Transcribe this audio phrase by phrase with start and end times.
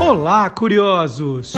[0.00, 1.52] Olá, curiosos!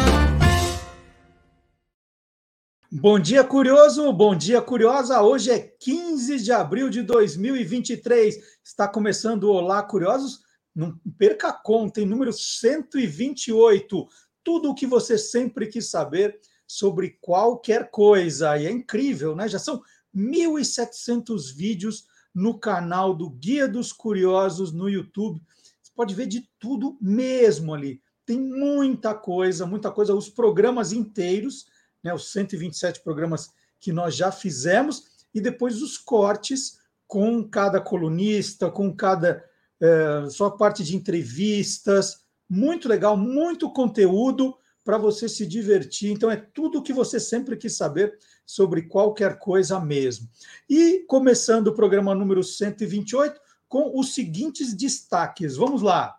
[2.91, 4.13] Bom dia, curioso!
[4.13, 5.23] Bom dia, curiosa!
[5.23, 8.37] Hoje é 15 de abril de 2023.
[8.65, 10.41] Está começando o Olá, curiosos.
[10.75, 14.09] Não perca a conta, em número 128.
[14.43, 18.59] Tudo o que você sempre quis saber sobre qualquer coisa.
[18.59, 19.49] E é incrível, né?
[19.49, 19.81] Já são
[20.15, 25.43] 1.700 vídeos no canal do Guia dos Curiosos no YouTube.
[25.83, 28.01] Você pode ver de tudo mesmo ali.
[28.25, 31.67] Tem muita coisa, muita coisa, os programas inteiros,
[32.03, 38.71] né, os 127 programas que nós já fizemos, e depois os cortes com cada colunista,
[38.71, 39.45] com cada
[39.81, 42.21] é, só parte de entrevistas.
[42.49, 44.57] Muito legal, muito conteúdo
[44.91, 46.11] para você se divertir.
[46.11, 50.29] Então, é tudo o que você sempre quis saber sobre qualquer coisa mesmo.
[50.69, 55.55] E começando o programa número 128 com os seguintes destaques.
[55.55, 56.19] Vamos lá.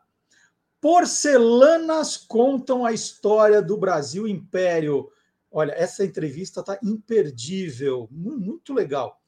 [0.79, 5.09] Porcelanas contam a história do Brasil Império.
[5.51, 9.19] Olha, essa entrevista está imperdível, muito legal.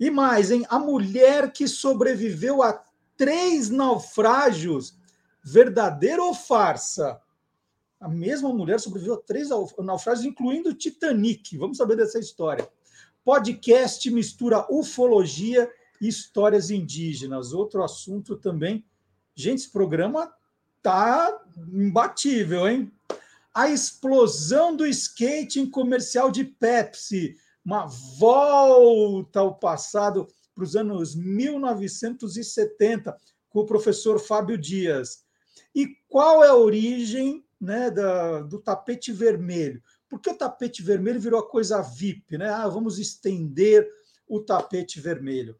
[0.00, 0.66] E mais, hein?
[0.68, 2.84] A mulher que sobreviveu a
[3.16, 4.98] três naufrágios,
[5.44, 7.20] verdadeiro ou farsa?
[8.00, 11.58] A mesma mulher sobreviveu a três naufrágios, incluindo o Titanic.
[11.58, 12.68] Vamos saber dessa história.
[13.24, 17.52] Podcast mistura ufologia e histórias indígenas.
[17.52, 18.84] Outro assunto também.
[19.34, 20.32] Gente, esse programa
[20.80, 22.92] tá imbatível, hein?
[23.52, 27.34] A explosão do skate em comercial de Pepsi.
[27.64, 33.16] Uma volta ao passado para os anos 1970
[33.50, 35.24] com o professor Fábio Dias.
[35.74, 39.82] E qual é a origem né, da, do tapete vermelho.
[40.08, 42.38] Por que o tapete vermelho virou a coisa VIP?
[42.38, 42.48] Né?
[42.48, 43.88] Ah, vamos estender
[44.26, 45.58] o tapete vermelho.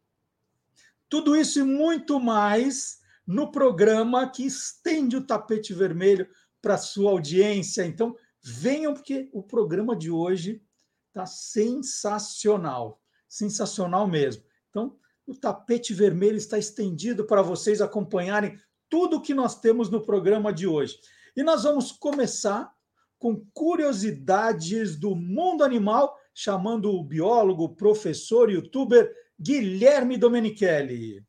[1.09, 6.27] Tudo isso e muito mais no programa que estende o tapete vermelho
[6.61, 7.85] para sua audiência.
[7.85, 10.63] Então, venham, porque o programa de hoje
[11.07, 13.01] está sensacional.
[13.27, 14.43] Sensacional mesmo.
[14.69, 18.57] Então, o tapete vermelho está estendido para vocês acompanharem
[18.89, 20.97] tudo o que nós temos no programa de hoje.
[21.39, 22.69] E nós vamos começar
[23.17, 31.25] com curiosidades do mundo animal, chamando o biólogo, professor e youtuber Guilherme Domenichelli.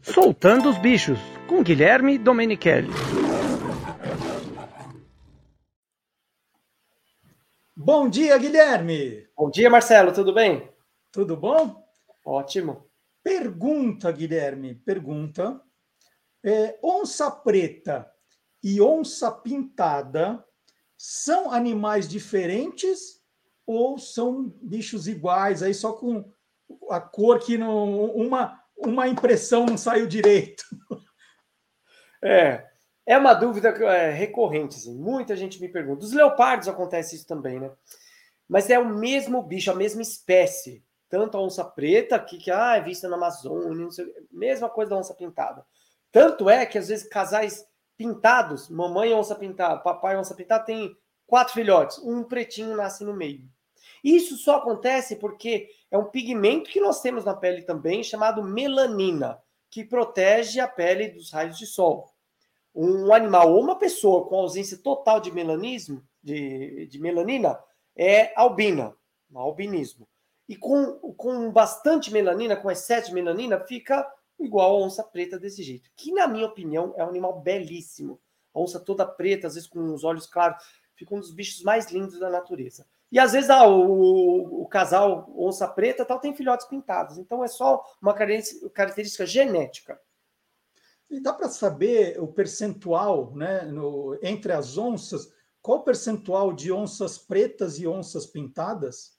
[0.00, 2.90] Soltando os bichos, com Guilherme Domenichelli.
[7.76, 9.26] Bom dia, Guilherme!
[9.36, 10.72] Bom dia, Marcelo, tudo bem?
[11.10, 11.83] Tudo bom?
[12.24, 12.88] Ótimo.
[13.22, 15.60] Pergunta, Guilherme, pergunta.
[16.44, 18.10] É, onça preta
[18.62, 20.44] e onça pintada
[20.96, 23.22] são animais diferentes
[23.66, 26.30] ou são bichos iguais, aí só com
[26.90, 30.64] a cor que não, uma, uma impressão não saiu direito?
[32.26, 32.66] É,
[33.06, 34.96] é uma dúvida é, recorrente, assim.
[34.96, 36.06] muita gente me pergunta.
[36.06, 37.70] Os leopardos acontece isso também, né?
[38.48, 40.82] Mas é o mesmo bicho, a mesma espécie
[41.14, 43.86] tanto a onça preta, que, que ah, é vista na Amazônia,
[44.32, 45.64] mesma coisa da onça pintada.
[46.10, 47.64] Tanto é que às vezes casais
[47.96, 50.92] pintados, mamãe onça pintada, papai onça pintada, tem
[51.24, 53.48] quatro filhotes, um pretinho nasce no meio.
[54.02, 59.40] Isso só acontece porque é um pigmento que nós temos na pele também, chamado melanina,
[59.70, 62.12] que protege a pele dos raios de sol.
[62.74, 67.56] Um animal ou uma pessoa com ausência total de melanismo, de, de melanina,
[67.94, 68.96] é albina,
[69.32, 70.08] albinismo.
[70.48, 74.06] E com, com bastante melanina, com excesso de melanina, fica
[74.38, 75.90] igual a onça preta desse jeito.
[75.96, 78.20] Que, na minha opinião, é um animal belíssimo.
[78.52, 80.62] A onça toda preta, às vezes com os olhos claros,
[80.94, 82.86] fica um dos bichos mais lindos da natureza.
[83.10, 87.16] E às vezes ah, o, o casal onça preta tal tem filhotes pintados.
[87.16, 90.00] Então é só uma característica genética.
[91.08, 95.32] E dá para saber o percentual né, no, entre as onças?
[95.62, 99.13] Qual o percentual de onças pretas e onças pintadas?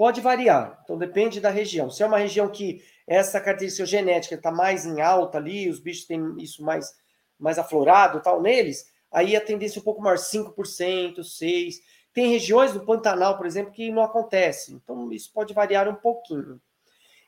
[0.00, 1.90] Pode variar, então depende da região.
[1.90, 6.06] Se é uma região que essa característica genética está mais em alta ali, os bichos
[6.06, 6.90] têm isso mais,
[7.38, 11.74] mais aflorado tal neles, aí a tendência é um pouco maior, 5%, 6%.
[12.14, 14.72] Tem regiões do Pantanal, por exemplo, que não acontece.
[14.72, 16.58] Então isso pode variar um pouquinho.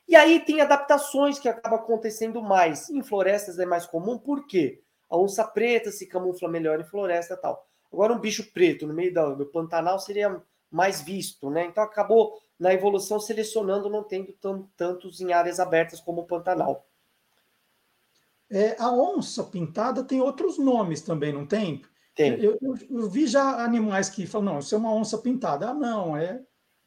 [0.07, 2.89] E aí tem adaptações que acabam acontecendo mais.
[2.89, 4.81] Em florestas é mais comum, por quê?
[5.11, 7.67] A onça preta se camufla melhor em floresta tal.
[7.93, 11.65] Agora um bicho preto no meio do, do Pantanal seria mais visto, né?
[11.65, 14.33] Então acabou na evolução selecionando, não tendo
[14.75, 16.87] tantos em áreas abertas como o Pantanal.
[18.49, 21.81] É, a onça pintada tem outros nomes também, não tem?
[22.15, 22.39] Tem.
[22.39, 25.69] Eu, eu, eu, vi já animais que falam, não, isso é uma onça pintada.
[25.69, 26.43] Ah, não, é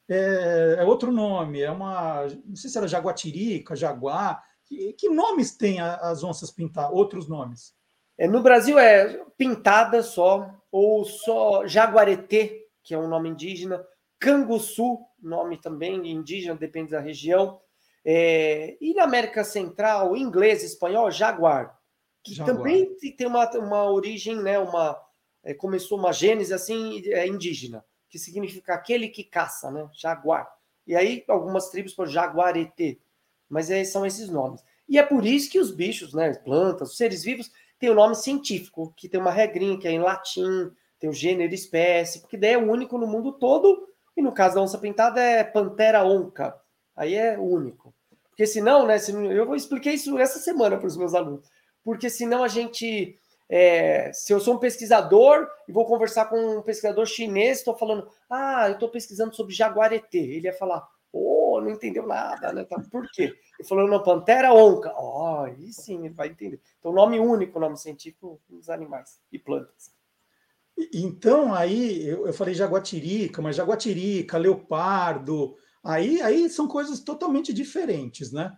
[0.08, 2.26] é, é, outro nome, é uma.
[2.44, 4.42] Não sei se era jaguatirica, jaguar.
[4.64, 6.92] Que, que nomes tem as onças pintadas?
[6.92, 7.74] Outros nomes?
[8.18, 13.84] É, no Brasil é pintada só, ou só jaguaretê, que é um nome indígena,
[14.18, 17.60] canguçu, nome também indígena, depende da região.
[18.04, 21.76] É, e na América Central, inglês, espanhol, jaguar,
[22.22, 22.56] que jaguar.
[22.56, 24.96] também tem uma, uma origem, né, uma,
[25.42, 30.48] é, começou uma gênese assim é, indígena, que significa aquele que caça, né, jaguar.
[30.86, 33.00] E aí algumas tribos por jaguaretê,
[33.48, 34.62] mas é, são esses nomes.
[34.88, 37.96] E é por isso que os bichos, né, plantas, os seres vivos, têm o um
[37.96, 42.20] nome científico, que tem uma regrinha que é em latim, tem o gênero e espécie,
[42.20, 46.04] porque daí é único no mundo todo, e no caso da onça pintada é Pantera
[46.04, 46.58] onca,
[46.96, 47.94] aí é único.
[48.30, 48.96] Porque senão, né,
[49.32, 51.50] eu expliquei isso essa semana para os meus alunos,
[51.82, 53.18] porque senão a gente,
[53.48, 58.08] é, se eu sou um pesquisador e vou conversar com um pesquisador chinês, estou falando,
[58.28, 62.64] ah, eu estou pesquisando sobre jaguaretê, ele ia falar, oh, não entendeu nada, né?
[62.64, 63.34] Tá, por quê?
[63.58, 64.94] Ele falou, não, pantera onca.
[64.98, 66.60] Oh, aí sim, ele vai entender.
[66.78, 69.95] Então, nome único, nome científico dos animais e plantas.
[70.92, 78.30] Então, aí eu, eu falei jaguatirica, mas jaguatirica, leopardo, aí, aí são coisas totalmente diferentes,
[78.30, 78.56] né?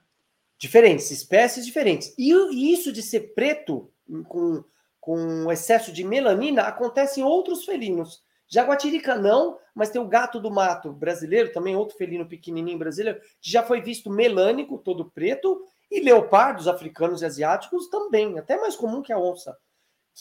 [0.58, 2.12] Diferentes, espécies diferentes.
[2.18, 3.92] E, e isso de ser preto,
[4.26, 4.64] com,
[5.00, 8.24] com excesso de melanina, acontece em outros felinos.
[8.48, 13.50] Jaguatirica não, mas tem o gato do mato brasileiro, também outro felino pequenininho brasileiro, que
[13.50, 19.02] já foi visto melânico, todo preto, e leopardos africanos e asiáticos também, até mais comum
[19.02, 19.56] que a onça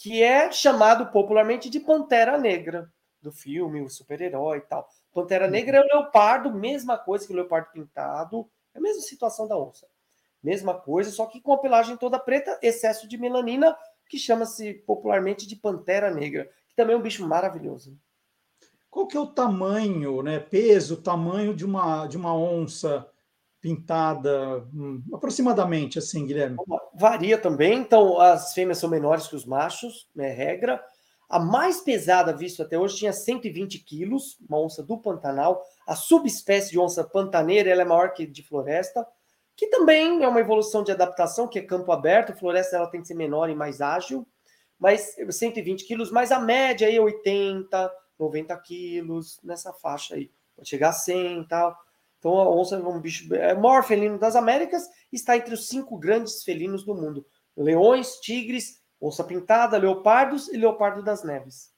[0.00, 2.88] que é chamado popularmente de Pantera Negra,
[3.20, 4.88] do filme, o super-herói e tal.
[5.12, 5.50] Pantera uhum.
[5.50, 9.58] Negra é o leopardo, mesma coisa que o leopardo pintado, é a mesma situação da
[9.58, 9.88] onça.
[10.40, 13.76] Mesma coisa, só que com a pelagem toda preta, excesso de melanina,
[14.08, 17.98] que chama-se popularmente de Pantera Negra, que também é um bicho maravilhoso.
[18.88, 23.04] Qual que é o tamanho, né, peso, tamanho de uma, de uma onça
[23.68, 26.56] pintada hum, aproximadamente assim, Guilherme?
[26.94, 30.82] Varia também, então as fêmeas são menores que os machos, é regra.
[31.28, 35.62] A mais pesada vista até hoje tinha 120 quilos, uma onça do Pantanal.
[35.86, 39.06] A subespécie de onça pantaneira ela é maior que de floresta,
[39.54, 42.34] que também é uma evolução de adaptação, que é campo aberto.
[42.34, 44.26] Floresta ela tem que ser menor e mais ágil,
[44.78, 50.30] mas 120 quilos, mas a média aí é 80, 90 quilos, nessa faixa aí.
[50.56, 51.76] Pode chegar a 100 e tal.
[52.18, 55.68] Então a onça é um bicho é o maior felino das Américas, está entre os
[55.68, 57.24] cinco grandes felinos do mundo:
[57.56, 61.70] leões, tigres, onça pintada, leopardos e leopardo das neves.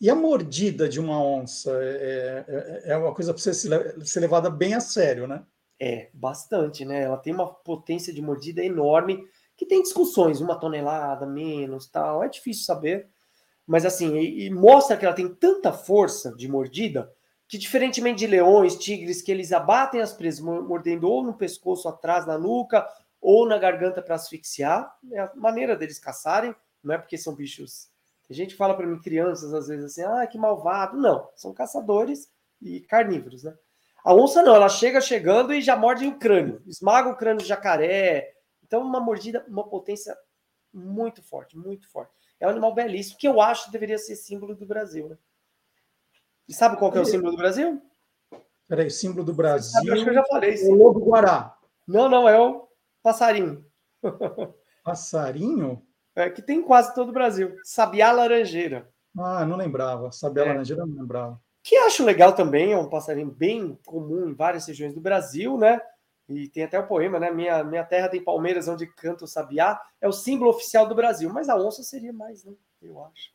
[0.00, 4.50] E a mordida de uma onça é, é, é uma coisa para você ser levada
[4.50, 5.44] bem a sério, né?
[5.78, 7.02] É, bastante, né?
[7.02, 9.24] Ela tem uma potência de mordida enorme,
[9.56, 13.08] que tem discussões, uma tonelada, menos, tal, é difícil saber.
[13.64, 17.12] Mas assim, e, e mostra que ela tem tanta força de mordida
[17.52, 22.24] que diferentemente de leões, tigres, que eles abatem as presas mordendo ou no pescoço atrás,
[22.24, 22.88] na nuca,
[23.20, 27.90] ou na garganta para asfixiar, é a maneira deles caçarem, não é porque são bichos.
[28.30, 30.96] A gente fala para mim, crianças, às vezes assim, ah, que malvado.
[30.96, 32.26] Não, são caçadores
[32.58, 33.54] e carnívoros, né?
[34.02, 37.46] A onça não, ela chega chegando e já morde o crânio, esmaga o crânio do
[37.46, 38.32] jacaré.
[38.62, 40.16] Então, uma mordida, uma potência
[40.72, 42.14] muito forte, muito forte.
[42.40, 45.18] É um animal belíssimo, que eu acho que deveria ser símbolo do Brasil, né?
[46.52, 47.80] E sabe qual que é o símbolo do Brasil?
[48.68, 49.70] Peraí, símbolo do Brasil.
[49.70, 50.54] Sabe, acho que eu já falei.
[50.54, 50.74] Sim.
[50.74, 51.56] O lobo guará.
[51.88, 52.68] Não, não, é o
[53.02, 53.64] passarinho.
[54.84, 55.82] Passarinho?
[56.14, 57.56] É, que tem quase todo o Brasil.
[57.64, 58.86] Sabiá laranjeira.
[59.16, 60.12] Ah, não lembrava.
[60.12, 60.48] Sabiá é.
[60.48, 61.40] laranjeira não lembrava.
[61.62, 65.80] Que acho legal também, é um passarinho bem comum em várias regiões do Brasil, né?
[66.28, 67.30] E tem até o poema, né?
[67.30, 69.80] Minha, minha terra tem palmeiras onde canta o sabiá.
[70.02, 71.32] É o símbolo oficial do Brasil.
[71.32, 72.52] Mas a onça seria mais, né?
[72.82, 73.32] Eu acho.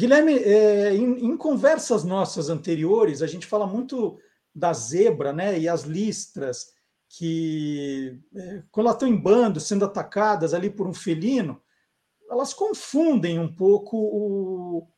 [0.00, 4.18] Guilherme, é, em, em, conversas nossas anteriores, a gente fala muito
[4.54, 6.72] da zebra né, e as listras,
[7.06, 11.60] que é, quando elas estão em bando, sendo atacadas ali por um felino,
[12.30, 14.88] elas confundem um pouco o,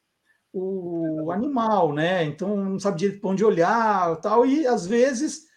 [0.53, 2.23] o animal, né?
[2.23, 5.49] Então não sabe direito para onde olhar tal, e às vezes,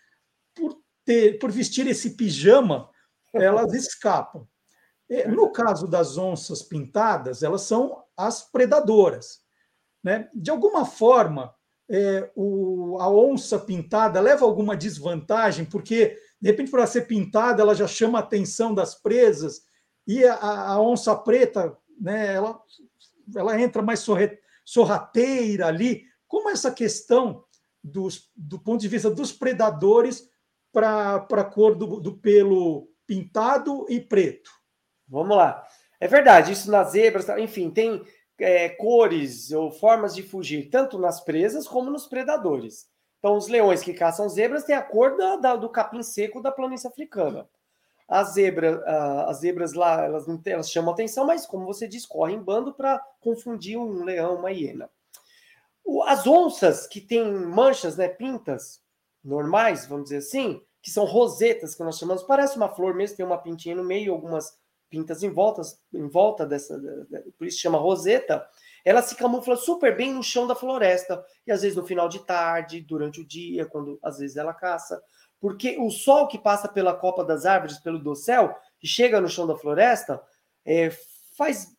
[0.55, 0.75] por,
[1.05, 2.89] ter, por vestir esse pijama,
[3.31, 4.47] elas escapam.
[5.07, 9.39] É, no caso das onças pintadas, elas são as predadoras.
[10.03, 10.29] Né?
[10.33, 11.53] De alguma forma,
[11.89, 17.61] é, o, a onça pintada leva alguma desvantagem, porque, de repente, por ela ser pintada,
[17.61, 19.61] ela já chama a atenção das presas,
[20.07, 20.35] e a,
[20.71, 22.59] a onça preta, né, ela,
[23.35, 26.03] ela entra mais sorre, sorrateira ali.
[26.27, 27.43] Como essa questão
[27.83, 30.29] dos, do ponto de vista dos predadores
[30.71, 34.51] para a cor do, do pelo pintado e preto?
[35.07, 35.63] Vamos lá.
[36.05, 37.99] É verdade, isso nas zebras, enfim, tem
[38.37, 42.87] é, cores ou formas de fugir, tanto nas presas como nos predadores.
[43.17, 46.51] Então, os leões que caçam zebras têm a cor da, da, do capim seco da
[46.51, 47.49] planície africana.
[48.07, 52.05] As zebras, uh, as zebras lá, elas, não, elas chamam atenção, mas, como você diz,
[52.05, 54.87] correm em bando para confundir um leão, uma hiena.
[55.83, 58.79] O, as onças que têm manchas, né, pintas
[59.23, 63.25] normais, vamos dizer assim, que são rosetas, que nós chamamos, parece uma flor mesmo, tem
[63.25, 64.63] uma pintinha no meio, algumas
[64.95, 65.61] pintas em volta,
[65.93, 66.81] em volta dessa,
[67.37, 68.47] por isso chama roseta,
[68.85, 72.19] ela se camufla super bem no chão da floresta, e às vezes no final de
[72.25, 75.03] tarde, durante o dia, quando às vezes ela caça,
[75.41, 79.45] porque o sol que passa pela copa das árvores, pelo dossel, e chega no chão
[79.45, 80.21] da floresta,
[80.65, 80.89] é,
[81.37, 81.75] faz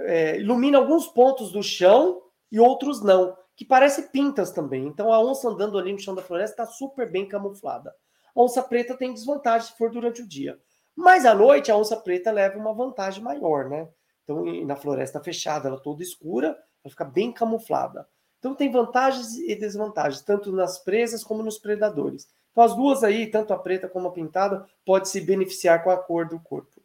[0.00, 4.86] é, ilumina alguns pontos do chão e outros não, que parecem pintas também.
[4.86, 7.94] Então a onça andando ali no chão da floresta está super bem camuflada.
[8.34, 10.58] A onça preta tem desvantagem se for durante o dia.
[10.96, 13.88] Mas à noite a onça preta leva uma vantagem maior, né?
[14.24, 16.48] Então, na floresta fechada, ela toda escura,
[16.84, 18.06] ela fica bem camuflada.
[18.40, 22.26] Então tem vantagens e desvantagens, tanto nas presas como nos predadores.
[22.50, 25.96] Então as duas aí, tanto a preta como a pintada, pode se beneficiar com a
[25.96, 26.80] cor do corpo.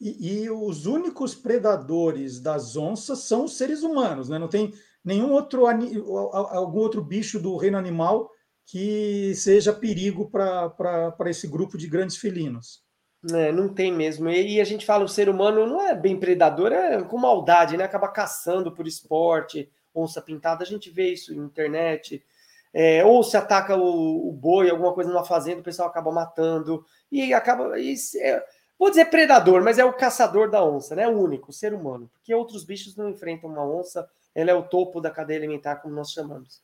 [0.00, 4.38] E, e, os únicos predadores das onças são os seres humanos, né?
[4.38, 4.72] Não tem
[5.04, 8.30] nenhum outro algum outro bicho do reino animal
[8.64, 12.84] que seja perigo para esse grupo de grandes felinos.
[13.32, 14.30] É, não tem mesmo.
[14.30, 17.84] E a gente fala o ser humano não é bem predador, é com maldade, né?
[17.84, 22.24] Acaba caçando por esporte, onça pintada, a gente vê isso na internet.
[22.72, 26.84] É, ou se ataca o, o, boi, alguma coisa numa fazenda, o pessoal acaba matando.
[27.10, 27.78] E acaba.
[27.78, 28.44] E, é,
[28.78, 31.08] vou dizer predador, mas é o caçador da onça, né?
[31.08, 32.08] O único, o ser humano.
[32.14, 35.94] Porque outros bichos não enfrentam uma onça, ela é o topo da cadeia alimentar, como
[35.94, 36.62] nós chamamos.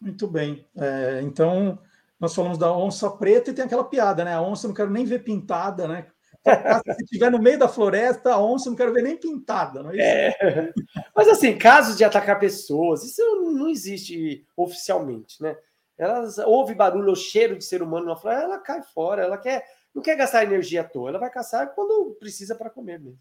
[0.00, 0.64] Muito bem.
[0.76, 1.78] É, então,
[2.18, 4.34] nós falamos da onça preta e tem aquela piada, né?
[4.34, 6.06] A onça não quero nem ver pintada, né?
[6.96, 9.94] Se estiver no meio da floresta, a onça não quero ver nem pintada, não é
[9.94, 10.02] isso?
[10.02, 10.72] É.
[11.14, 15.56] Mas assim, casos de atacar pessoas, isso não existe oficialmente, né?
[15.98, 19.64] Elas ouve barulho ou cheiro de ser humano na floresta, ela cai fora, ela quer,
[19.94, 23.18] não quer gastar energia à toa, ela vai caçar quando precisa para comer mesmo.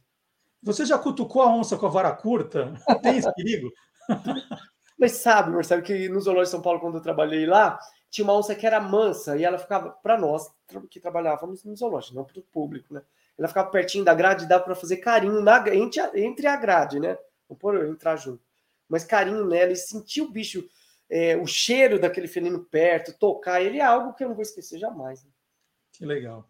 [0.61, 2.73] Você já cutucou a onça com a vara curta?
[3.01, 3.71] Tem esse perigo?
[4.97, 7.77] Mas sabe, Marcelo, que no Zoológico de São Paulo, quando eu trabalhei lá,
[8.09, 10.49] tinha uma onça que era mansa e ela ficava, para nós
[10.89, 13.01] que trabalhávamos no zoológico, não para o público, né?
[13.37, 16.55] Ela ficava pertinho da grade e dava para fazer carinho na, entre, a, entre a
[16.55, 17.17] grade, né?
[17.49, 18.41] Não por entrar junto.
[18.87, 20.67] Mas carinho nela e sentir o bicho,
[21.09, 24.79] é, o cheiro daquele felino perto, tocar ele é algo que eu não vou esquecer
[24.79, 25.23] jamais.
[25.23, 25.29] Né?
[25.91, 26.49] Que legal.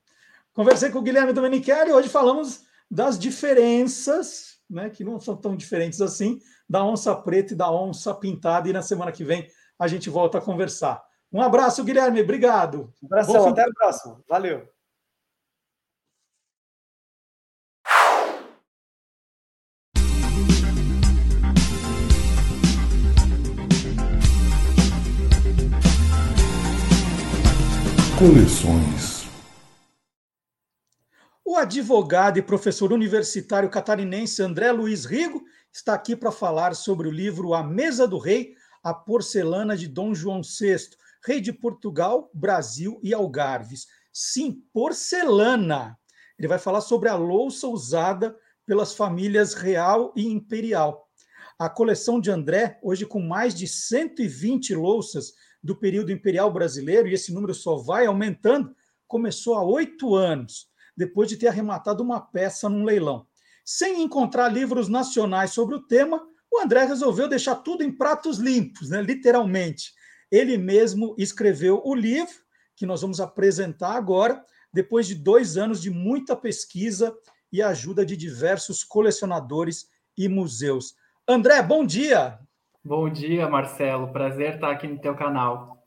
[0.54, 5.56] Conversei com o Guilherme Domenichelli e hoje falamos das diferenças, né, que não são tão
[5.56, 8.70] diferentes assim, da onça preta e da onça pintada.
[8.70, 11.05] E na semana que vem a gente volta a conversar.
[11.32, 12.22] Um abraço, Guilherme.
[12.22, 12.94] Obrigado.
[13.02, 13.50] Um abração.
[13.50, 14.22] Até a próxima.
[14.28, 14.68] Valeu.
[28.18, 29.26] Coleções.
[31.44, 37.12] O advogado e professor universitário catarinense André Luiz Rigo está aqui para falar sobre o
[37.12, 40.78] livro A Mesa do Rei, a Porcelana de Dom João VI,
[41.26, 43.88] rei de Portugal, Brasil e Algarves.
[44.14, 45.98] Sim, porcelana.
[46.38, 51.10] Ele vai falar sobre a louça usada pelas famílias real e imperial.
[51.58, 57.14] A coleção de André, hoje com mais de 120 louças do período imperial brasileiro, e
[57.14, 58.76] esse número só vai aumentando,
[59.08, 63.26] começou há oito anos, depois de ter arrematado uma peça num leilão.
[63.64, 68.90] Sem encontrar livros nacionais sobre o tema, o André resolveu deixar tudo em pratos limpos,
[68.90, 69.94] né, literalmente
[70.36, 72.34] ele mesmo escreveu o livro
[72.76, 77.16] que nós vamos apresentar agora, depois de dois anos de muita pesquisa
[77.50, 80.94] e ajuda de diversos colecionadores e museus.
[81.26, 82.38] André, bom dia!
[82.84, 84.12] Bom dia, Marcelo.
[84.12, 85.82] Prazer estar aqui no teu canal.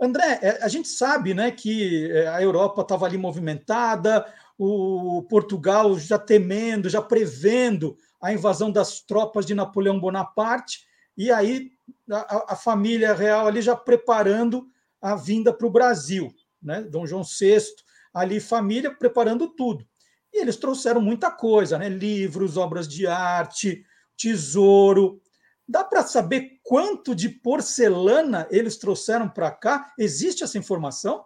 [0.00, 4.24] André, é, a gente sabe né, que é, a Europa estava ali movimentada,
[4.56, 11.72] o Portugal já temendo, já prevendo a invasão das tropas de Napoleão Bonaparte, e aí
[12.10, 14.66] a, a família real ali já preparando
[15.00, 16.82] a vinda para o Brasil, né?
[16.82, 17.58] Dom João VI,
[18.12, 19.86] ali família preparando tudo.
[20.32, 21.88] E eles trouxeram muita coisa, né?
[21.88, 23.84] Livros, obras de arte,
[24.16, 25.20] tesouro.
[25.66, 29.92] Dá para saber quanto de porcelana eles trouxeram para cá?
[29.98, 31.24] Existe essa informação?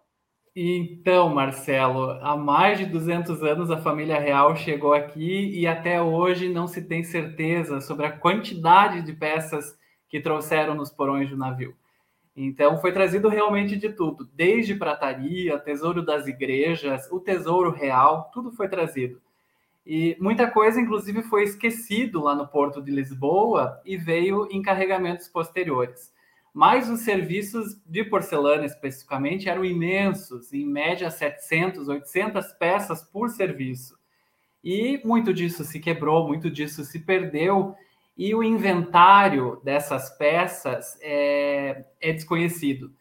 [0.57, 6.49] Então, Marcelo, há mais de 200 anos a família real chegou aqui e até hoje
[6.49, 9.77] não se tem certeza sobre a quantidade de peças
[10.15, 11.75] que trouxeram nos porões do navio.
[12.37, 18.53] Então foi trazido realmente de tudo, desde prataria, tesouro das igrejas, o tesouro real, tudo
[18.53, 19.21] foi trazido.
[19.85, 25.27] E muita coisa, inclusive, foi esquecido lá no Porto de Lisboa e veio em carregamentos
[25.27, 26.15] posteriores.
[26.55, 33.99] Mas os serviços de porcelana, especificamente, eram imensos, em média 700, 800 peças por serviço.
[34.63, 37.75] E muito disso se quebrou, muito disso se perdeu,
[38.17, 42.93] e o inventário dessas peças é, é desconhecido.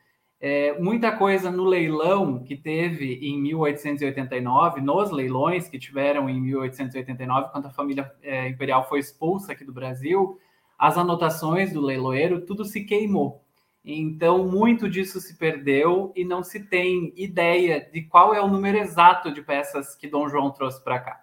[0.46, 7.50] É, muita coisa no leilão que teve em 1889, nos leilões que tiveram em 1889,
[7.51, 10.38] quando a família é, imperial foi expulsa aqui do Brasil,
[10.77, 13.41] as anotações do leiloeiro, tudo se queimou.
[13.86, 18.77] Então, muito disso se perdeu e não se tem ideia de qual é o número
[18.77, 21.23] exato de peças que Dom João trouxe para cá.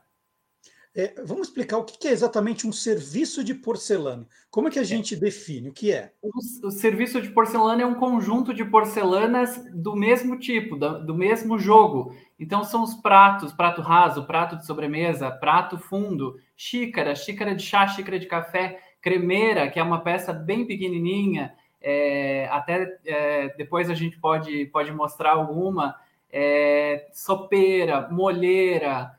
[0.95, 4.27] É, vamos explicar o que é exatamente um serviço de porcelana.
[4.51, 4.85] Como é que a é.
[4.85, 5.19] gente é.
[5.19, 5.69] define?
[5.69, 6.13] O que é?
[6.21, 6.31] O,
[6.67, 11.59] o, serviço de porcelana é um conjunto de porcelanas do mesmo tipo, do, do mesmo
[11.61, 12.13] jogo.
[12.39, 17.87] Então são os pratos, prato raso, prato de sobremesa, prato fundo, xícara, xícara de chá,
[17.87, 21.55] xícara de café, cremeira, que é uma peça bem pequenininha.
[21.81, 25.95] É, até é, depois a gente pode, pode mostrar alguma.
[26.33, 29.19] É, sopeira, molheira,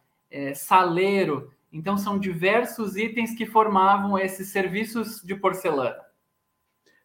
[0.55, 1.51] saleiro.
[1.71, 5.99] Então, são diversos itens que formavam esses serviços de porcelana.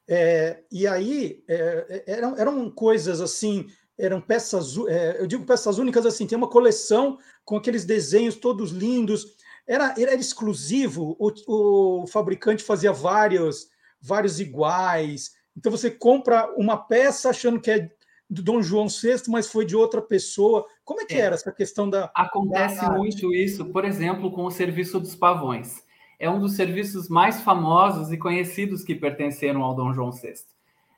[0.09, 3.67] É, e aí, é, eram, eram coisas assim,
[3.99, 8.71] eram peças, é, eu digo peças únicas assim, tem uma coleção com aqueles desenhos todos
[8.71, 9.37] lindos.
[9.67, 13.69] Era, era exclusivo, o, o fabricante fazia vários,
[14.01, 15.35] vários iguais.
[15.57, 17.91] Então você compra uma peça achando que é
[18.29, 20.67] do Dom João VI, mas foi de outra pessoa.
[20.85, 21.21] Como é que é.
[21.21, 22.11] era essa questão da.
[22.15, 25.85] Acontece da muito isso, por exemplo, com o serviço dos pavões.
[26.19, 30.35] É um dos serviços mais famosos e conhecidos que pertenceram ao Dom João VI.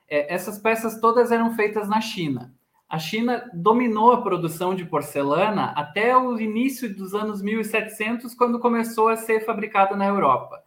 [0.09, 2.55] É, essas peças todas eram feitas na China.
[2.89, 9.09] A China dominou a produção de porcelana até o início dos anos 1700, quando começou
[9.09, 10.63] a ser fabricada na Europa.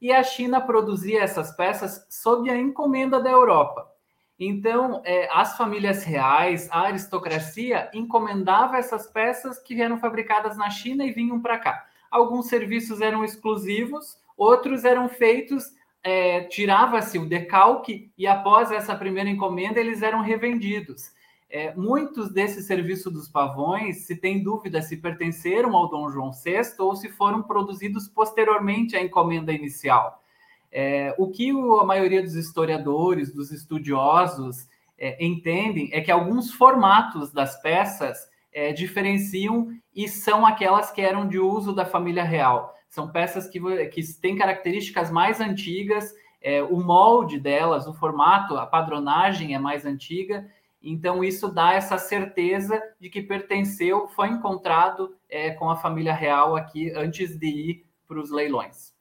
[0.00, 3.90] E a China produzia essas peças sob a encomenda da Europa.
[4.38, 11.04] Então, é, as famílias reais, a aristocracia, encomendava essas peças que eram fabricadas na China
[11.04, 11.86] e vinham para cá.
[12.10, 19.28] Alguns serviços eram exclusivos, outros eram feitos, é, tirava-se o decalque e após essa primeira
[19.28, 21.10] encomenda eles eram revendidos.
[21.48, 26.74] É, muitos desses serviços dos pavões, se tem dúvida se pertenceram ao Dom João VI
[26.78, 30.22] ou se foram produzidos posteriormente à encomenda inicial.
[30.70, 34.66] É, o que a maioria dos historiadores, dos estudiosos,
[34.98, 41.28] é, entendem é que alguns formatos das peças é, diferenciam e são aquelas que eram
[41.28, 42.74] de uso da família real.
[42.88, 48.66] São peças que, que têm características mais antigas, é, o molde delas, o formato, a
[48.66, 50.48] padronagem é mais antiga,
[50.82, 56.56] então isso dá essa certeza de que pertenceu, foi encontrado é, com a família real
[56.56, 58.95] aqui antes de ir para os leilões.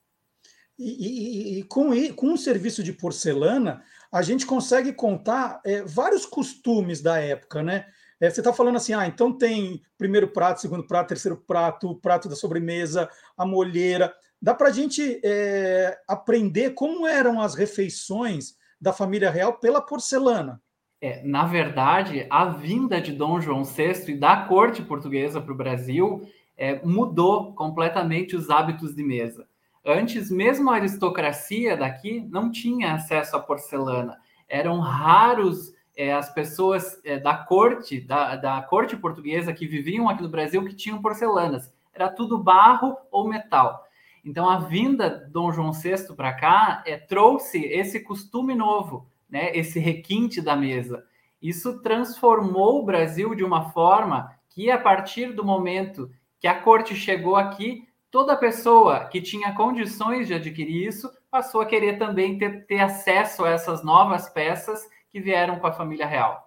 [0.77, 6.25] E, e, e com, com um serviço de porcelana, a gente consegue contar é, vários
[6.25, 7.85] costumes da época, né?
[8.19, 11.95] É, você está falando assim, ah, então tem primeiro prato, segundo prato, terceiro prato, o
[11.95, 14.13] prato da sobremesa, a molheira.
[14.41, 20.61] Dá para a gente é, aprender como eram as refeições da família real pela porcelana.
[21.01, 25.57] É, na verdade, a vinda de Dom João VI e da corte portuguesa para o
[25.57, 26.21] Brasil
[26.57, 29.47] é, mudou completamente os hábitos de mesa.
[29.85, 34.19] Antes, mesmo a aristocracia daqui não tinha acesso à porcelana.
[34.49, 40.23] Eram raros é, as pessoas é, da corte, da, da corte portuguesa que viviam aqui
[40.23, 41.71] no Brasil que tinham porcelanas.
[41.93, 43.85] Era tudo barro ou metal.
[44.25, 49.55] Então, a vinda de Dom João VI para cá é, trouxe esse costume novo, né,
[49.55, 51.05] esse requinte da mesa.
[51.39, 56.95] Isso transformou o Brasil de uma forma que, a partir do momento que a corte
[56.95, 62.65] chegou aqui, toda pessoa que tinha condições de adquirir isso passou a querer também ter,
[62.65, 66.41] ter acesso a essas novas peças que vieram com a família real.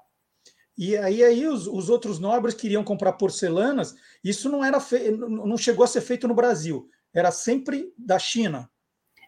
[0.79, 3.95] E aí, aí os, os outros nobres queriam comprar porcelanas.
[4.25, 5.11] Isso não era fe...
[5.11, 6.89] não chegou a ser feito no Brasil.
[7.13, 8.71] Era sempre da China.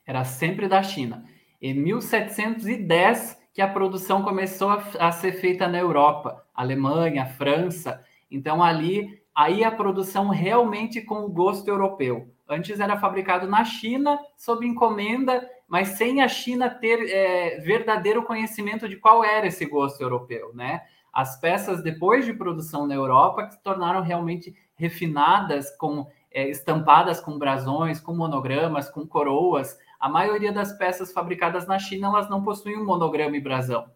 [0.07, 1.23] Era sempre da China.
[1.61, 8.03] Em 1710 que a produção começou a, a ser feita na Europa, Alemanha, França.
[8.31, 12.29] Então ali aí a produção realmente com o gosto europeu.
[12.47, 18.87] Antes era fabricado na China, sob encomenda, mas sem a China ter é, verdadeiro conhecimento
[18.87, 20.83] de qual era esse gosto europeu, né?
[21.11, 27.19] As peças depois de produção na Europa que se tornaram realmente refinadas, com é, estampadas
[27.19, 29.79] com brasões, com monogramas, com coroas.
[29.99, 33.91] A maioria das peças fabricadas na China elas não possuem um monograma e brasão.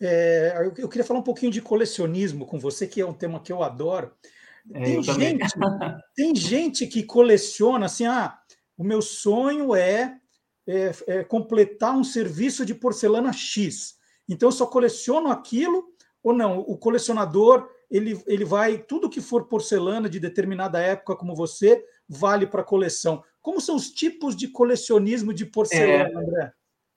[0.00, 3.52] É, eu queria falar um pouquinho de colecionismo com você, que é um tema que
[3.52, 4.12] eu adoro.
[4.72, 5.46] É, tem, gente,
[6.14, 8.38] tem gente que coleciona assim, ah,
[8.76, 10.18] o meu sonho é,
[10.66, 13.96] é, é, completar um serviço de porcelana X.
[14.28, 15.84] Então eu só coleciono aquilo
[16.22, 16.60] ou não?
[16.60, 22.46] O colecionador ele, ele vai tudo que for porcelana de determinada época, como você, vale
[22.46, 23.22] para coleção.
[23.40, 26.52] Como são os tipos de colecionismo de porcelana, é, André?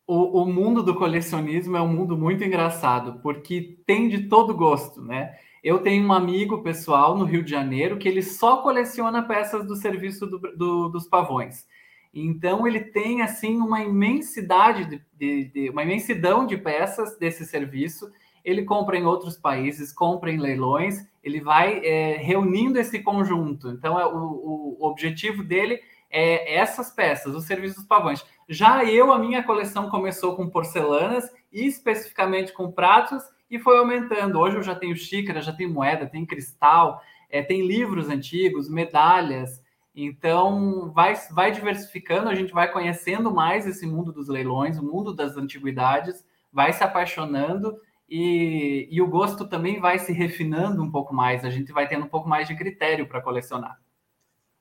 [0.08, 5.02] O, o mundo do colecionismo é um mundo muito engraçado, porque tem de todo gosto,
[5.02, 5.38] né?
[5.62, 9.76] Eu tenho um amigo pessoal no Rio de Janeiro que ele só coleciona peças do
[9.76, 11.68] serviço do, do, dos pavões.
[12.14, 18.10] Então ele tem assim uma imensidade de, de, de, uma imensidão de peças desse serviço.
[18.46, 21.06] Ele compra em outros países, compra em leilões.
[21.24, 23.70] Ele vai é, reunindo esse conjunto.
[23.70, 28.24] Então é, o, o objetivo dele é essas peças, os serviços pavões.
[28.48, 34.40] Já eu, a minha coleção começou com porcelanas e especificamente com pratos e foi aumentando.
[34.40, 39.62] Hoje eu já tenho xícara, já tenho moeda, tem cristal, é, tem livros antigos, medalhas.
[39.96, 45.14] Então vai, vai diversificando, a gente vai conhecendo mais esse mundo dos leilões, o mundo
[45.14, 47.76] das antiguidades, vai se apaixonando
[48.10, 52.06] e, e o gosto também vai se refinando um pouco mais, a gente vai tendo
[52.06, 53.78] um pouco mais de critério para colecionar.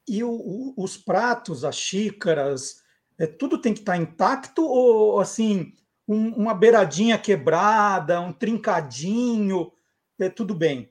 [0.08, 2.82] E o, o, os pratos, as xícaras,
[3.18, 5.72] é, tudo tem que estar intacto ou assim
[6.06, 9.72] um, uma beiradinha quebrada, um trincadinho,
[10.18, 10.90] é tudo bem.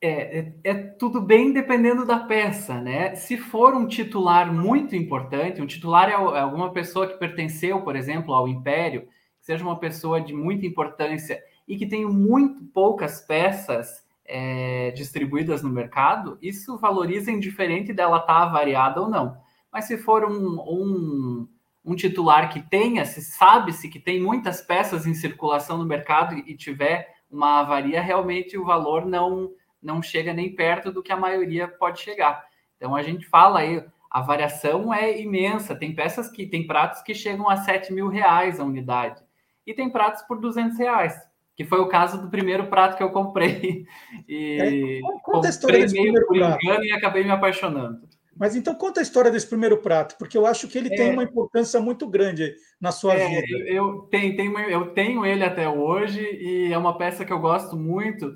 [0.00, 3.14] É, é, é, tudo bem dependendo da peça, né?
[3.14, 7.96] Se for um titular muito importante, um titular é, é alguma pessoa que pertenceu, por
[7.96, 13.22] exemplo, ao Império, que seja uma pessoa de muita importância e que tem muito poucas
[13.22, 19.36] peças é, distribuídas no mercado, isso valoriza indiferente dela estar tá variada ou não.
[19.72, 21.48] Mas se for um, um
[21.84, 26.56] um titular que tenha, se sabe-se que tem muitas peças em circulação no mercado e
[26.56, 29.50] tiver uma avaria, realmente o valor não,
[29.82, 32.46] não chega nem perto do que a maioria pode chegar.
[32.76, 35.76] Então a gente fala aí, a variação é imensa.
[35.76, 39.22] Tem peças que tem pratos que chegam a 7 mil reais a unidade.
[39.66, 41.14] E tem pratos por 200 reais,
[41.56, 43.86] que foi o caso do primeiro prato que eu comprei.
[44.26, 48.08] E é, comprei meio por engano e acabei me apaixonando.
[48.36, 51.12] Mas então conta a história desse primeiro prato, porque eu acho que ele é, tem
[51.12, 53.64] uma importância muito grande na sua é, vida.
[53.66, 57.76] Eu tenho, tenho, eu tenho ele até hoje e é uma peça que eu gosto
[57.76, 58.34] muito,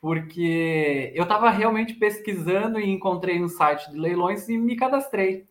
[0.00, 5.49] porque eu estava realmente pesquisando e encontrei um site de leilões e me cadastrei.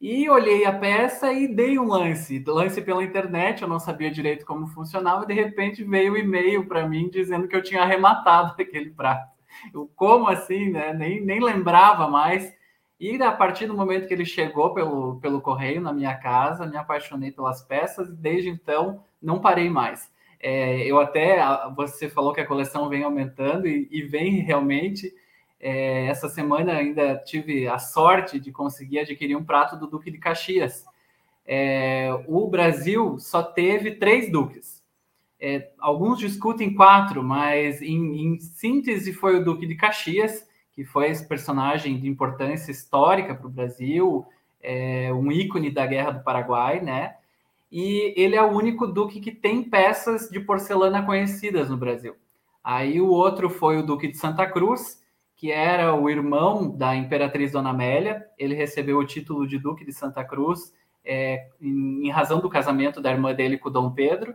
[0.00, 4.46] E olhei a peça e dei um lance, lance pela internet, eu não sabia direito
[4.46, 8.54] como funcionava, de repente veio o um e-mail para mim dizendo que eu tinha arrematado
[8.62, 9.30] aquele prato.
[9.74, 10.94] Eu, como assim, né?
[10.94, 12.50] Nem, nem lembrava mais.
[12.98, 16.76] E a partir do momento que ele chegou pelo, pelo correio na minha casa, me
[16.76, 20.10] apaixonei pelas peças e desde então não parei mais.
[20.38, 21.38] É, eu até,
[21.76, 25.12] você falou que a coleção vem aumentando e, e vem realmente.
[25.60, 30.18] É, essa semana ainda tive a sorte de conseguir adquirir um prato do Duque de
[30.18, 30.84] Caxias.
[31.46, 34.82] É, o Brasil só teve três duques.
[35.38, 40.48] É, alguns discutem quatro, mas em, em síntese foi o Duque de Caxias
[40.80, 44.26] que foi esse personagem de importância histórica para o Brasil,
[44.62, 47.16] é, um ícone da Guerra do Paraguai, né?
[47.70, 52.16] E ele é o único duque que tem peças de porcelana conhecidas no Brasil.
[52.64, 55.02] Aí o outro foi o Duque de Santa Cruz,
[55.40, 58.26] que era o irmão da Imperatriz Dona Amélia.
[58.36, 60.70] Ele recebeu o título de Duque de Santa Cruz
[61.02, 64.34] é, em, em razão do casamento da irmã dele com Dom Pedro.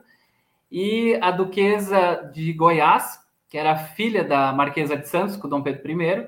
[0.71, 5.91] E a Duquesa de Goiás, que era filha da Marquesa de Santos, com Dom Pedro
[5.91, 6.27] I.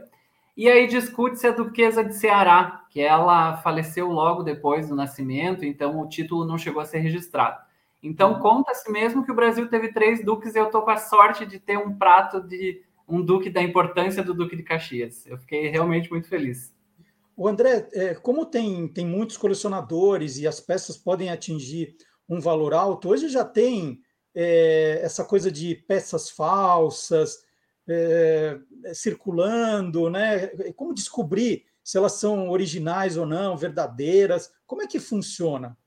[0.56, 6.00] E aí discute-se a Duquesa de Ceará, que ela faleceu logo depois do nascimento, então
[6.00, 7.58] o título não chegou a ser registrado.
[8.04, 8.40] Então uhum.
[8.42, 11.60] conta-se mesmo que o Brasil teve três duques e eu estou com a sorte de
[11.60, 15.26] ter um prato de um duque da importância do Duque de Caxias.
[15.26, 16.76] Eu fiquei realmente muito feliz.
[17.36, 21.96] O André, é, como tem, tem muitos colecionadores e as peças podem atingir
[22.28, 24.02] um valor alto, hoje já tem
[24.36, 27.38] é, essa coisa de peças falsas
[27.88, 28.60] é,
[28.94, 30.48] circulando, né?
[30.76, 34.52] Como descobrir se elas são originais ou não, verdadeiras?
[34.66, 35.78] Como é que funciona?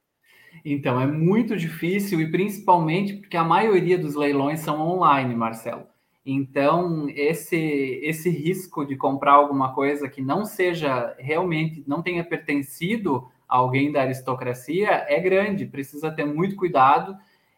[0.64, 5.86] Então, é muito difícil e principalmente porque a maioria dos leilões são online, Marcelo.
[6.24, 7.56] Então, esse
[8.02, 13.90] esse risco de comprar alguma coisa que não seja realmente, não tenha pertencido a alguém
[13.90, 17.16] da aristocracia é grande, precisa ter muito cuidado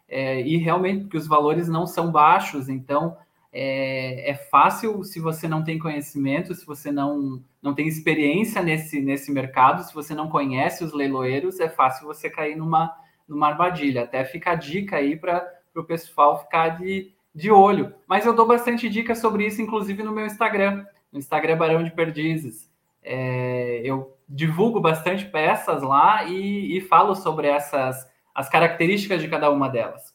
[0.08, 3.16] é, e realmente porque os valores não são baixos, então
[3.52, 9.00] é, é, fácil se você não tem conhecimento, se você não, não tem experiência nesse,
[9.02, 12.96] nesse mercado, se você não conhece os leiloeiros, é fácil você cair numa,
[13.28, 14.04] numa armadilha.
[14.04, 15.46] Até fica a dica aí para
[15.76, 17.94] o pessoal ficar de, de olho.
[18.06, 20.84] Mas eu dou bastante dicas sobre isso, inclusive no meu Instagram.
[21.12, 22.70] no Instagram Barão de Perdizes.
[23.02, 29.50] É, eu divulgo bastante peças lá e, e, falo sobre essas as características de cada
[29.50, 30.14] uma delas.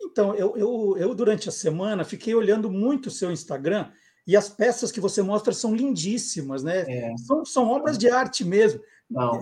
[0.00, 3.90] Então, eu, eu, eu durante a semana fiquei olhando muito o seu Instagram
[4.26, 6.84] e as peças que você mostra são lindíssimas, né?
[6.88, 7.14] É.
[7.18, 8.80] São, são obras de arte mesmo.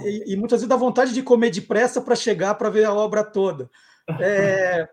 [0.03, 3.23] E, e, muitas vezes dá vontade de comer depressa para chegar para ver a obra
[3.23, 3.71] toda.
[4.19, 4.89] É,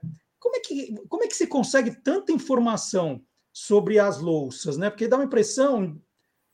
[0.46, 3.20] como, é que, como é que se consegue tanta informação
[3.52, 4.92] sobre as louças, né?
[4.92, 6.00] Porque dá uma impressão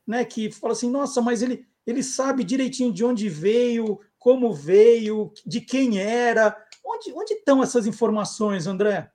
[0.08, 5.34] né, que fala assim, nossa, mas ele, ele sabe direitinho de onde veio, como veio,
[5.46, 6.56] de quem era.
[6.86, 9.12] Onde, onde estão essas informações, André?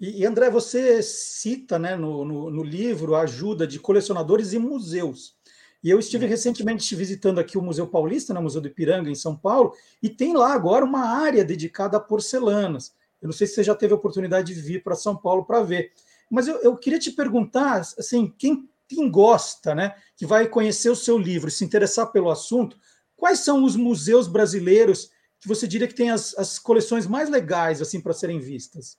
[0.00, 4.58] E, e André, você cita né, no, no, no, livro a ajuda de colecionadores e
[4.58, 5.36] museus.
[5.82, 9.14] E eu estive recentemente visitando aqui o Museu Paulista, no né, Museu do Ipiranga, em
[9.14, 12.94] São Paulo, e tem lá agora uma área dedicada a porcelanas.
[13.20, 15.62] Eu não sei se você já teve a oportunidade de vir para São Paulo para
[15.62, 15.92] ver.
[16.30, 20.96] Mas eu, eu, queria te perguntar, assim, quem, quem gosta, né, que vai conhecer o
[20.96, 22.78] seu livro e se interessar pelo assunto,
[23.14, 27.80] quais são os museus brasileiros que você diria que tem as, as coleções mais legais
[27.80, 28.98] assim para serem vistas?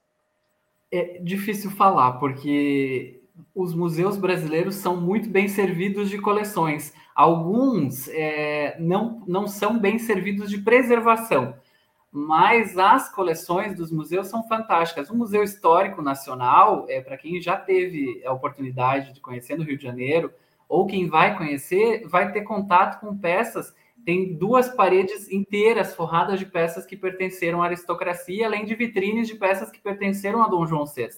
[0.92, 3.22] É difícil falar, porque
[3.54, 6.94] os museus brasileiros são muito bem servidos de coleções.
[7.14, 11.56] Alguns é, não, não são bem servidos de preservação,
[12.12, 15.10] mas as coleções dos museus são fantásticas.
[15.10, 19.78] O Museu Histórico Nacional, é, para quem já teve a oportunidade de conhecer no Rio
[19.78, 20.32] de Janeiro,
[20.68, 23.74] ou quem vai conhecer, vai ter contato com peças
[24.06, 29.34] tem duas paredes inteiras forradas de peças que pertenceram à aristocracia, além de vitrines de
[29.36, 31.10] peças que pertenceram a Dom João VI.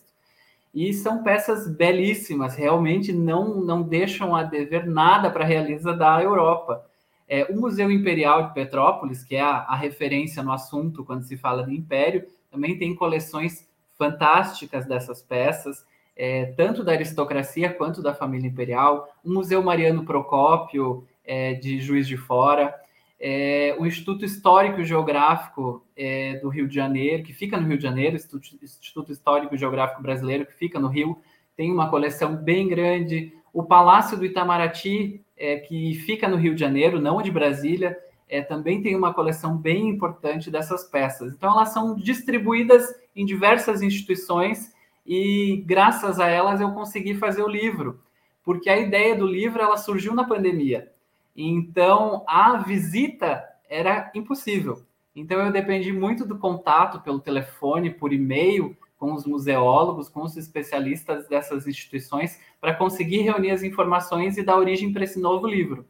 [0.74, 6.22] E são peças belíssimas, realmente não, não deixam a dever nada para a realeza da
[6.22, 6.86] Europa.
[7.28, 11.36] É, o Museu Imperial de Petrópolis, que é a, a referência no assunto quando se
[11.36, 18.14] fala de império, também tem coleções fantásticas dessas peças, é, tanto da aristocracia quanto da
[18.14, 19.10] família imperial.
[19.26, 22.74] O Museu Mariano Procópio é, de Juiz de Fora,
[23.20, 27.78] é, o Instituto Histórico e Geográfico é, do Rio de Janeiro, que fica no Rio
[27.78, 31.20] de Janeiro, Instituto, Histórico e Geográfico Brasileiro, que fica no Rio,
[31.56, 33.34] tem uma coleção bem grande.
[33.52, 37.98] O Palácio do Itamaraty, é, que fica no Rio de Janeiro, não de Brasília,
[38.30, 41.34] é, também tem uma coleção bem importante dessas peças.
[41.34, 44.72] Então, elas são distribuídas em diversas instituições
[45.06, 48.00] e, graças a elas, eu consegui fazer o livro,
[48.44, 50.92] porque a ideia do livro ela surgiu na pandemia.
[51.38, 54.82] Então, a visita era impossível.
[55.16, 60.36] Então, eu dependi muito do contato pelo telefone, por e-mail, com os museólogos, com os
[60.36, 65.86] especialistas dessas instituições, para conseguir reunir as informações e dar origem para esse novo livro.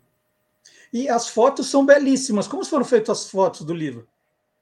[0.92, 2.48] E as fotos são belíssimas.
[2.48, 4.06] Como foram feitas as fotos do livro?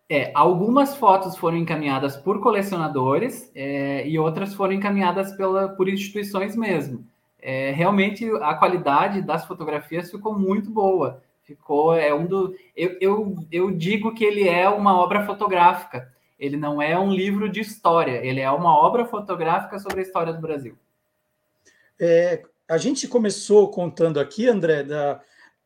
[0.08, 6.56] É, algumas fotos foram encaminhadas por colecionadores é, e outras foram encaminhadas pela, por instituições
[6.56, 7.04] mesmo
[7.48, 11.22] é, realmente a qualidade das fotografias ficou muito boa.
[11.44, 12.56] Ficou, é um do.
[12.76, 16.12] Eu, eu, eu digo que ele é uma obra fotográfica.
[16.40, 20.34] Ele não é um livro de história, ele é uma obra fotográfica sobre a história
[20.34, 20.76] do Brasil.
[22.00, 25.22] É, a gente começou contando aqui, André, da,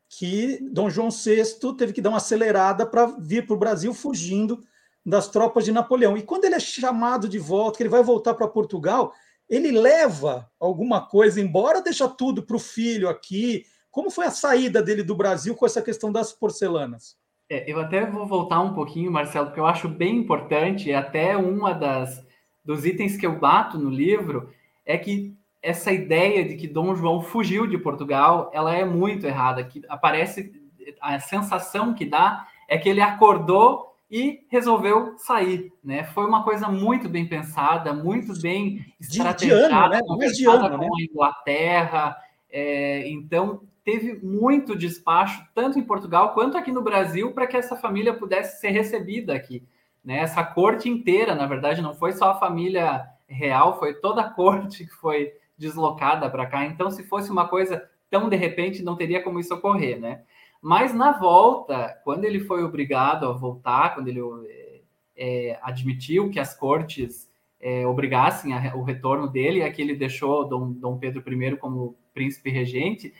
[0.06, 1.42] que Dom João VI
[1.78, 4.62] teve que dar uma acelerada para vir para o Brasil fugindo
[5.04, 6.14] das tropas de Napoleão.
[6.14, 9.14] E quando ele é chamado de volta, que ele vai voltar para Portugal,
[9.50, 13.64] ele leva alguma coisa embora, deixa tudo para o filho aqui.
[13.90, 17.16] Como foi a saída dele do Brasil com essa questão das porcelanas?
[17.50, 21.36] É, eu até vou voltar um pouquinho, Marcelo, porque eu acho bem importante, e até
[21.36, 22.24] uma das
[22.64, 24.50] dos itens que eu bato no livro
[24.86, 29.64] é que essa ideia de que Dom João fugiu de Portugal, ela é muito errada,
[29.64, 30.52] que aparece
[31.00, 36.04] a sensação que dá é que ele acordou e resolveu sair, né?
[36.04, 40.02] Foi uma coisa muito bem pensada, muito bem estrategizada, né?
[40.04, 40.88] conversada com né?
[40.88, 42.16] a Inglaterra,
[42.50, 47.76] é, então teve muito despacho, tanto em Portugal quanto aqui no Brasil, para que essa
[47.76, 49.62] família pudesse ser recebida aqui.
[50.04, 50.18] Né?
[50.18, 54.84] Essa corte inteira, na verdade, não foi só a família real, foi toda a corte
[54.84, 56.64] que foi deslocada para cá.
[56.64, 60.22] Então, se fosse uma coisa tão de repente, não teria como isso ocorrer, né?
[60.60, 64.80] Mas na volta, quando ele foi obrigado a voltar, quando ele é,
[65.16, 70.72] é admitiu que as cortes é, obrigassem a, o retorno dele, que ele deixou Dom,
[70.72, 73.12] Dom Pedro I como príncipe regente,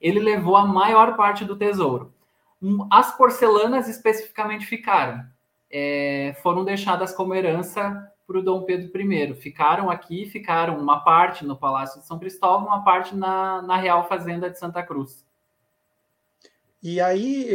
[0.00, 2.12] ele levou a maior parte do tesouro.
[2.90, 5.24] As porcelanas especificamente ficaram,
[5.70, 9.34] é, foram deixadas como herança para o Dom Pedro I.
[9.34, 14.08] Ficaram aqui, ficaram uma parte no Palácio de São Cristóvão, uma parte na, na Real
[14.08, 15.24] Fazenda de Santa Cruz.
[16.82, 17.48] E aí,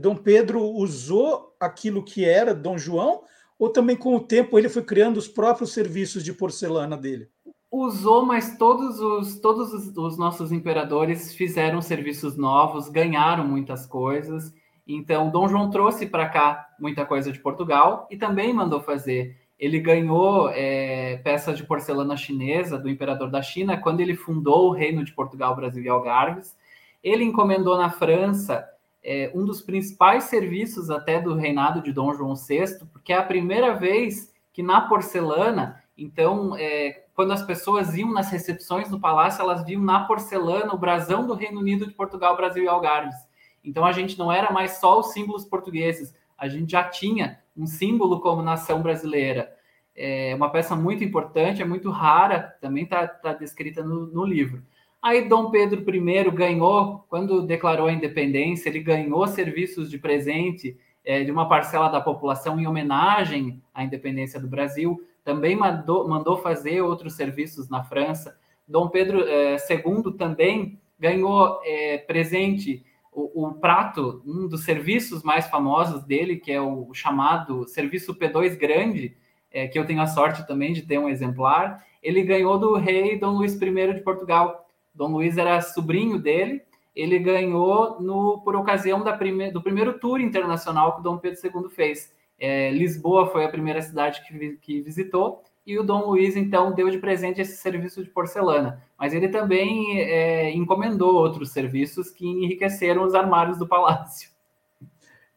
[0.00, 3.22] Dom Pedro usou aquilo que era Dom João,
[3.58, 7.28] ou também com o tempo ele foi criando os próprios serviços de porcelana dele?
[7.70, 14.52] Usou, mas todos os, todos os, os nossos imperadores fizeram serviços novos, ganharam muitas coisas.
[14.86, 19.78] Então, Dom João trouxe para cá muita coisa de Portugal e também mandou fazer ele
[19.78, 25.04] ganhou é, peças de porcelana chinesa do imperador da China quando ele fundou o Reino
[25.04, 26.56] de Portugal, Brasil e Algarves.
[27.02, 28.68] Ele encomendou na França
[29.02, 33.22] é, um dos principais serviços até do reinado de Dom João VI, porque é a
[33.22, 39.42] primeira vez que na porcelana, então, é, quando as pessoas iam nas recepções no palácio,
[39.42, 43.16] elas viam na porcelana o brasão do Reino Unido de Portugal, Brasil e Algarves.
[43.64, 47.66] Então, a gente não era mais só os símbolos portugueses, a gente já tinha um
[47.66, 49.54] símbolo como nação brasileira.
[49.94, 54.62] É uma peça muito importante, é muito rara, também está tá descrita no, no livro.
[55.02, 61.24] Aí Dom Pedro I ganhou, quando declarou a independência, ele ganhou serviços de presente é,
[61.24, 65.02] de uma parcela da população em homenagem à independência do Brasil.
[65.24, 68.38] Também mandou, mandou fazer outros serviços na França.
[68.66, 75.46] Dom Pedro é, II também ganhou é, presente o, o, prato, um dos serviços mais
[75.48, 79.16] famosos dele, que é o chamado Serviço P2 Grande,
[79.50, 83.18] é, que eu tenho a sorte também de ter um exemplar, ele ganhou do rei
[83.18, 84.66] Dom Luís I de Portugal.
[84.94, 86.62] Dom Luís era sobrinho dele,
[86.94, 92.12] ele ganhou no, por ocasião prime, do primeiro tour internacional que Dom Pedro II fez.
[92.38, 96.90] É, Lisboa foi a primeira cidade que, que visitou, e o Dom Luiz, então, deu
[96.90, 98.82] de presente esse serviço de porcelana.
[98.98, 104.30] Mas ele também é, encomendou outros serviços que enriqueceram os armários do palácio.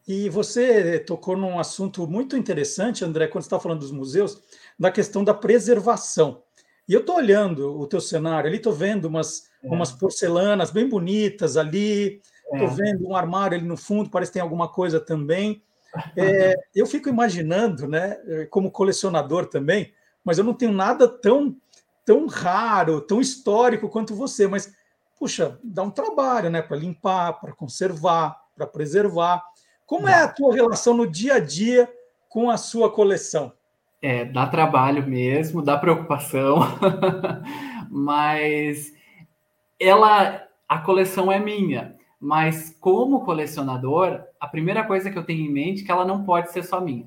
[0.06, 4.42] E você tocou num assunto muito interessante, André, quando está falando dos museus,
[4.78, 6.42] da questão da preservação.
[6.88, 9.68] E eu estou olhando o teu cenário ali, estou vendo umas, é.
[9.68, 12.20] umas porcelanas bem bonitas ali,
[12.52, 12.74] estou é.
[12.74, 15.62] vendo um armário ali no fundo, parece que tem alguma coisa também.
[16.16, 18.16] É, eu fico imaginando, né,
[18.50, 19.92] como colecionador também,
[20.26, 21.56] mas eu não tenho nada tão,
[22.04, 24.48] tão raro, tão histórico quanto você.
[24.48, 24.72] Mas,
[25.16, 26.60] puxa, dá um trabalho, né?
[26.60, 29.40] Para limpar, para conservar, para preservar.
[29.86, 31.88] Como é a tua relação no dia a dia
[32.28, 33.52] com a sua coleção?
[34.00, 36.58] É, dá trabalho mesmo, dá preocupação,
[37.90, 38.92] mas
[39.80, 41.96] ela, a coleção é minha.
[42.20, 46.24] Mas como colecionador, a primeira coisa que eu tenho em mente é que ela não
[46.24, 47.06] pode ser só minha.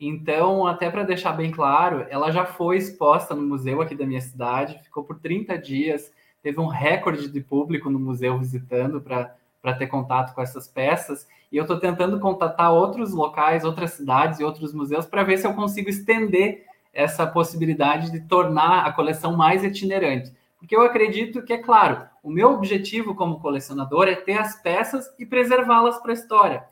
[0.00, 4.20] Então, até para deixar bem claro, ela já foi exposta no museu aqui da minha
[4.20, 9.34] cidade, ficou por 30 dias, teve um recorde de público no museu visitando para
[9.76, 11.26] ter contato com essas peças.
[11.50, 15.46] E eu estou tentando contatar outros locais, outras cidades e outros museus para ver se
[15.46, 20.32] eu consigo estender essa possibilidade de tornar a coleção mais itinerante.
[20.58, 25.06] Porque eu acredito que, é claro, o meu objetivo como colecionador é ter as peças
[25.18, 26.64] e preservá-las para a história.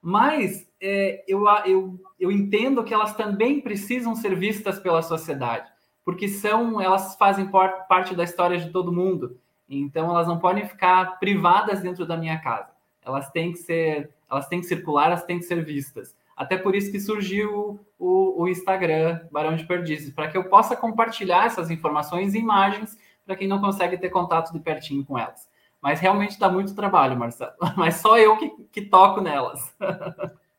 [0.00, 5.70] Mas é, eu, eu, eu entendo que elas também precisam ser vistas pela sociedade,
[6.04, 7.50] porque são elas fazem
[7.88, 9.38] parte da história de todo mundo.
[9.68, 12.70] Então elas não podem ficar privadas dentro da minha casa.
[13.04, 16.14] Elas têm que ser, elas têm que circular, elas têm que ser vistas.
[16.36, 20.74] Até por isso que surgiu o, o Instagram Barão de Perdizes, para que eu possa
[20.74, 25.48] compartilhar essas informações e imagens para quem não consegue ter contato de pertinho com elas.
[25.80, 27.52] Mas realmente dá muito trabalho, Marcelo.
[27.76, 29.74] Mas só eu que, que toco nelas.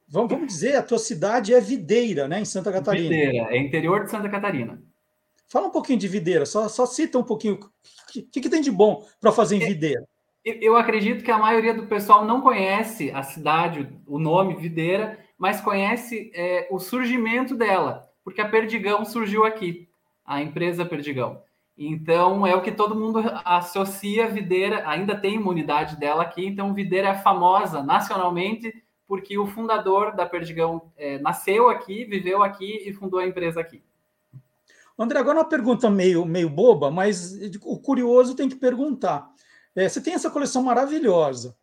[0.07, 3.09] Vamos, vamos dizer, a tua cidade é Videira, né, em Santa Catarina.
[3.09, 4.79] Videira, é interior de Santa Catarina.
[5.47, 7.69] Fala um pouquinho de videira, só, só cita um pouquinho o
[8.11, 10.07] que, que, tem de bom para fazer em é, videira.
[10.43, 15.61] Eu acredito que a maioria do pessoal não conhece a cidade, o nome Videira, mas
[15.61, 19.89] conhece é, o surgimento dela, porque a Perdigão surgiu aqui,
[20.23, 21.41] a empresa Perdigão.
[21.77, 26.73] Então é o que todo mundo associa a Videira, ainda tem imunidade dela aqui, então
[26.73, 28.73] Videira é famosa nacionalmente
[29.07, 33.83] porque o fundador da Perdigão é, nasceu aqui, viveu aqui e fundou a empresa aqui.
[34.97, 39.29] André, agora uma pergunta meio, meio boba, mas o curioso tem que perguntar.
[39.75, 41.55] É, você tem essa coleção maravilhosa,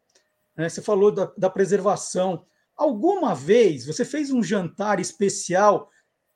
[0.55, 0.69] né?
[0.69, 2.45] você falou da, da, preservação.
[2.77, 5.91] Alguma vez você fez um jantar especial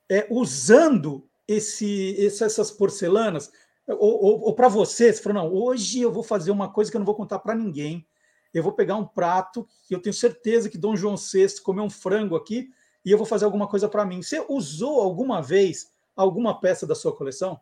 [0.09, 3.51] é, usando esse, essas porcelanas?
[3.87, 6.97] Ou, ou, ou para você, você falou, não, hoje eu vou fazer uma coisa que
[6.97, 8.07] eu não vou contar para ninguém.
[8.55, 11.91] Eu vou pegar um prato que eu tenho certeza que Dom João VI comeu um
[11.91, 12.71] frango aqui
[13.05, 14.23] e eu vou fazer alguma coisa para mim.
[14.23, 17.61] Você usou alguma vez alguma peça da sua coleção?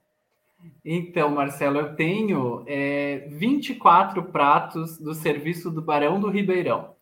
[0.85, 6.95] Então, Marcelo, eu tenho é, 24 pratos do serviço do Barão do Ribeirão.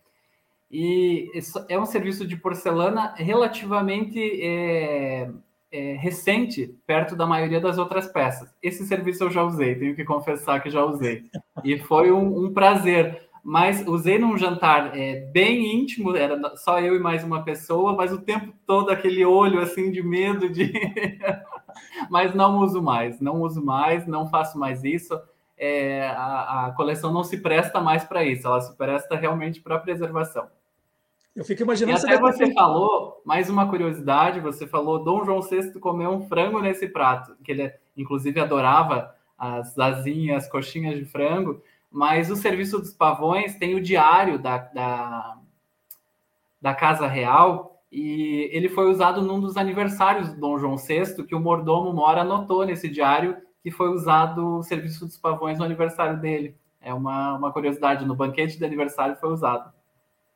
[0.71, 1.31] E
[1.69, 5.31] é um serviço de porcelana relativamente é,
[5.71, 8.49] é, recente, perto da maioria das outras peças.
[8.63, 11.25] Esse serviço eu já usei, tenho que confessar que já usei.
[11.63, 13.29] E foi um, um prazer.
[13.43, 18.13] Mas usei num jantar é, bem íntimo, era só eu e mais uma pessoa, mas
[18.13, 20.73] o tempo todo aquele olho assim de medo de.
[22.09, 25.21] mas não uso mais, não uso mais, não faço mais isso.
[25.59, 29.79] É, a, a coleção não se presta mais para isso, ela se presta realmente para
[29.79, 30.47] preservação.
[31.35, 31.99] Eu fico imaginando.
[31.99, 32.53] E até você ter...
[32.53, 37.53] falou, mais uma curiosidade, você falou Dom João VI comeu um frango nesse prato, que
[37.53, 41.63] ele inclusive adorava as asinhas, as coxinhas de frango,
[41.93, 45.39] mas o Serviço dos Pavões tem o diário da, da,
[46.61, 51.35] da Casa Real, e ele foi usado num dos aniversários do Dom João VI, que
[51.35, 56.19] o mordomo Mora anotou nesse diário que foi usado o Serviço dos Pavões no aniversário
[56.19, 56.57] dele.
[56.81, 59.73] É uma, uma curiosidade, no banquete de aniversário foi usado.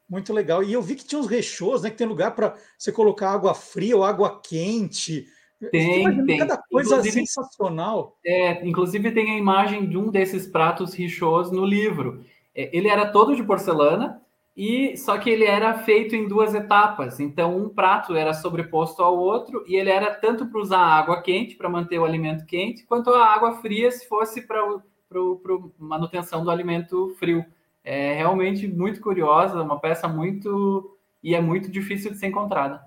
[0.09, 0.63] Muito legal.
[0.63, 1.91] E eu vi que tinha uns rechôs, né?
[1.91, 5.27] Que tem lugar para você colocar água fria ou água quente.
[5.71, 6.39] Tem, tem.
[6.39, 8.17] Cada coisa inclusive, sensacional.
[8.25, 12.25] É, inclusive tem a imagem de um desses pratos rechôs no livro.
[12.55, 14.21] É, ele era todo de porcelana,
[14.57, 17.21] e só que ele era feito em duas etapas.
[17.21, 21.57] Então, um prato era sobreposto ao outro, e ele era tanto para usar água quente,
[21.57, 24.63] para manter o alimento quente, quanto a água fria, se fosse para
[25.79, 27.45] manutenção do alimento frio
[27.87, 32.83] é realmente muito curiosa, uma peça muito e é muito difícil de ser encontrada.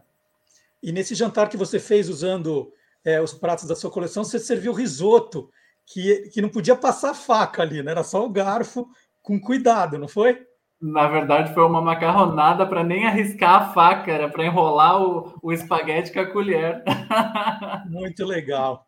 [0.82, 2.72] E nesse jantar que você fez usando
[3.04, 5.50] é, os pratos da sua coleção, você serviu risoto,
[5.86, 7.92] que, que não podia passar faca ali, né?
[7.92, 8.88] Era só o garfo
[9.22, 10.46] com cuidado, não foi?
[10.82, 15.52] Na verdade, foi uma macarronada para nem arriscar a faca, era para enrolar o, o
[15.52, 16.84] espaguete com a colher.
[17.90, 18.86] Muito legal.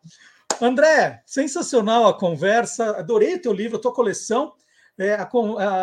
[0.60, 4.52] André, sensacional a conversa, adorei o teu livro, a tua coleção
[4.98, 5.22] é, a,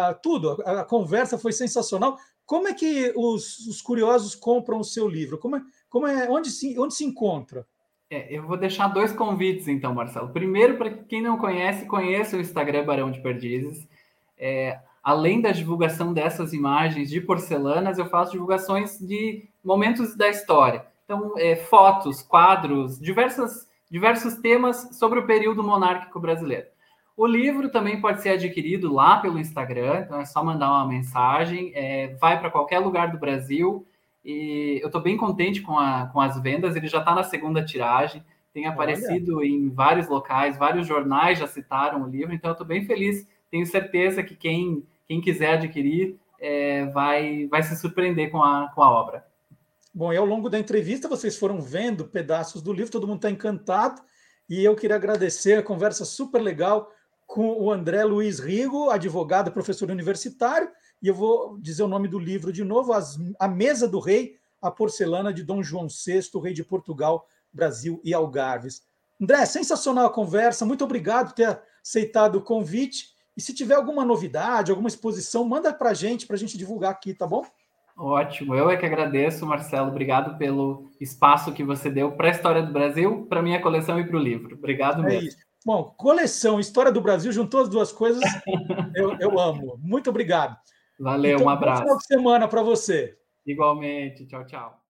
[0.10, 2.18] a, tudo, a, a, conversa foi sensacional.
[2.46, 5.38] Como é que os, os, curiosos compram o seu livro?
[5.38, 7.66] Como é, como é onde, se, onde se encontra?
[8.10, 10.30] É, eu vou deixar dois convites, então, Marcelo.
[10.30, 13.88] Primeiro, para quem não conhece, conheça o Instagram Barão de Perdizes.
[14.38, 20.86] É, além da divulgação dessas imagens de porcelanas, eu faço divulgações de momentos da história.
[21.06, 26.68] Então, é, fotos, quadros, diversas, diversos temas sobre o período monárquico brasileiro.
[27.18, 31.72] O livro também pode ser adquirido lá pelo Instagram, então é só mandar uma mensagem,
[31.76, 33.86] é, vai para qualquer lugar do Brasil.
[34.24, 37.64] E eu estou bem contente com, a, com as vendas, ele já está na segunda
[37.64, 39.48] tiragem, tem aparecido Olha.
[39.48, 43.28] em vários locais, vários jornais já citaram o livro, então eu estou bem feliz.
[43.50, 48.82] Tenho certeza que quem, quem quiser adquirir é, vai, vai se surpreender com a, com
[48.82, 49.26] a obra.
[49.94, 53.30] Bom, e ao longo da entrevista vocês foram vendo pedaços do livro, todo mundo está
[53.30, 54.02] encantado,
[54.50, 56.92] e eu queria agradecer a conversa super legal
[57.26, 60.70] com o André Luiz Rigo, advogado, professor universitário,
[61.02, 64.38] e eu vou dizer o nome do livro de novo: As, A Mesa do Rei,
[64.62, 68.84] a Porcelana de Dom João VI, Rei de Portugal, Brasil e Algarves.
[69.22, 73.10] André, sensacional a conversa, muito obrigado por ter aceitado o convite.
[73.36, 76.92] E se tiver alguma novidade, alguma exposição, manda para a gente, para a gente divulgar
[76.92, 77.46] aqui, tá bom?
[77.98, 79.90] Ótimo, eu é que agradeço, Marcelo.
[79.90, 84.06] Obrigado pelo espaço que você deu para a história do Brasil, para minha coleção e
[84.06, 84.56] para o livro.
[84.56, 85.28] Obrigado é mesmo.
[85.28, 85.38] Isso.
[85.66, 88.24] Bom, coleção, história do Brasil, juntou as duas coisas,
[88.96, 89.78] eu, eu amo.
[89.82, 90.58] Muito obrigado.
[91.00, 91.84] Valeu, então, um abraço.
[91.84, 93.18] Boa semana para você.
[93.46, 94.84] Igualmente, tchau, tchau.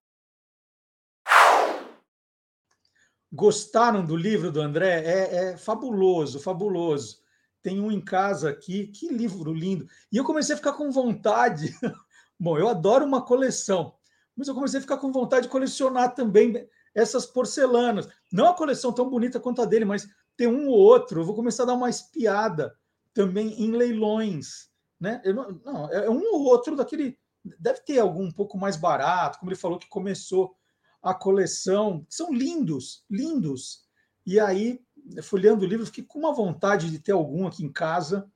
[3.32, 5.03] Gostaram do livro do André?
[5.05, 7.20] É, é fabuloso, fabuloso.
[7.62, 9.88] Tem um em casa aqui, que livro lindo.
[10.12, 11.78] E eu comecei a ficar com vontade.
[12.39, 13.93] Bom, eu adoro uma coleção,
[14.36, 18.07] mas eu comecei a ficar com vontade de colecionar também essas porcelanas.
[18.32, 21.22] Não a coleção tão bonita quanto a dele, mas tem um ou outro.
[21.22, 22.76] Eu vou começar a dar uma espiada
[23.14, 24.68] também em leilões.
[24.99, 25.21] Né?
[25.25, 27.17] Não, não, é um ou outro daquele.
[27.59, 30.55] Deve ter algum um pouco mais barato, como ele falou que começou
[31.01, 32.05] a coleção.
[32.09, 33.87] São lindos, lindos.
[34.25, 34.81] E aí,
[35.23, 38.29] folheando o livro, fiquei com uma vontade de ter algum aqui em casa.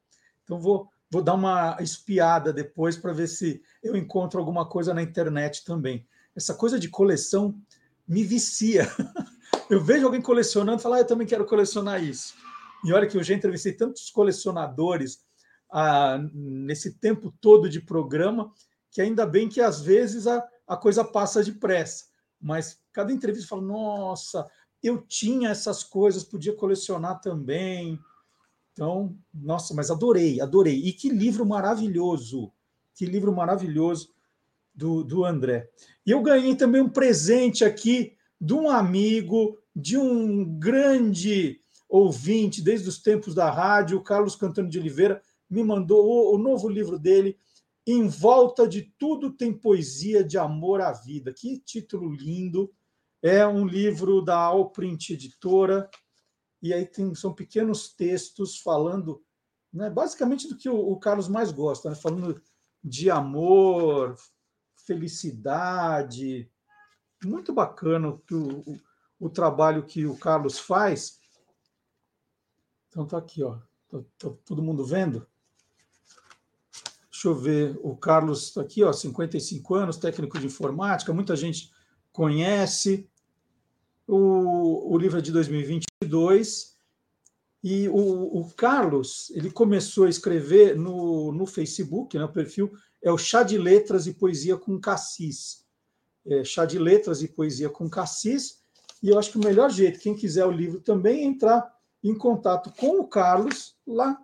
[0.43, 5.01] Então, vou, vou dar uma espiada depois para ver se eu encontro alguma coisa na
[5.01, 6.07] internet também.
[6.35, 7.59] Essa coisa de coleção
[8.07, 8.87] me vicia.
[9.69, 12.35] Eu vejo alguém colecionando e falo, ah, eu também quero colecionar isso.
[12.83, 15.23] E olha que eu já entrevistei tantos colecionadores
[15.75, 18.53] ah, nesse tempo todo de programa,
[18.91, 22.05] que ainda bem que às vezes a, a coisa passa depressa.
[22.39, 24.47] Mas cada entrevista fala, nossa,
[24.83, 27.99] eu tinha essas coisas, podia colecionar também.
[28.71, 30.75] Então, nossa, mas adorei, adorei.
[30.75, 32.51] E que livro maravilhoso,
[32.93, 34.13] que livro maravilhoso
[34.75, 35.71] do, do André.
[36.05, 41.59] E eu ganhei também um presente aqui de um amigo, de um grande
[41.89, 45.19] ouvinte desde os tempos da rádio, Carlos Cantano de Oliveira,
[45.53, 47.37] me mandou o, o novo livro dele,
[47.85, 51.31] Em Volta de Tudo Tem Poesia de Amor à Vida.
[51.31, 52.73] Que título lindo!
[53.21, 55.89] É um livro da Alprint Editora,
[56.61, 59.23] e aí tem, são pequenos textos falando
[59.71, 62.41] né, basicamente do que o, o Carlos mais gosta, né, falando
[62.83, 64.15] de amor,
[64.75, 66.51] felicidade.
[67.23, 68.79] Muito bacana o, o,
[69.19, 71.19] o trabalho que o Carlos faz.
[72.89, 73.59] Então tá aqui, ó.
[73.87, 75.25] Tá, tá todo mundo vendo?
[77.23, 77.79] Deixa eu ver.
[77.81, 81.71] O Carlos está aqui, ó, 55 anos, técnico de informática, muita gente
[82.11, 83.09] conhece.
[84.05, 86.75] O, o livro é de 2022
[87.63, 93.09] e o, o Carlos ele começou a escrever no, no Facebook, né, o perfil é
[93.09, 95.65] o Chá de Letras e Poesia com Cassis.
[96.25, 98.61] É, Chá de Letras e Poesia com Cassis.
[99.01, 102.13] E eu acho que o melhor jeito, quem quiser o livro também, é entrar em
[102.17, 104.19] contato com o Carlos lá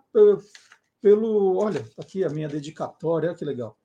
[1.00, 1.56] pelo.
[1.56, 3.78] olha, tá aqui a minha dedicatória, olha que legal.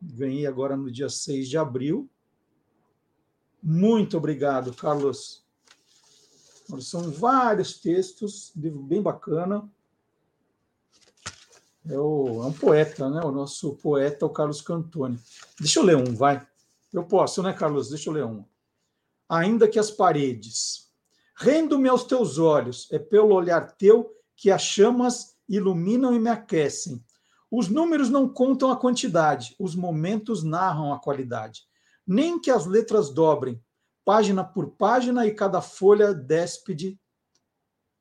[0.00, 2.08] Ganhei agora no dia 6 de abril.
[3.62, 5.42] Muito obrigado, Carlos.
[6.80, 9.70] São vários textos, livro bem bacana.
[11.86, 13.20] É, o, é um poeta, né?
[13.24, 15.18] O nosso poeta, o Carlos Cantoni.
[15.58, 16.46] Deixa eu ler um, vai.
[16.92, 17.90] Eu posso, né, Carlos?
[17.90, 18.44] Deixa eu ler um.
[19.28, 20.90] Ainda que as paredes.
[21.36, 27.02] Rendo-me aos teus olhos, é pelo olhar teu que as chamas iluminam e me aquecem.
[27.50, 31.62] Os números não contam a quantidade, os momentos narram a qualidade.
[32.06, 33.62] Nem que as letras dobrem,
[34.04, 36.98] página por página, e cada folha déspede,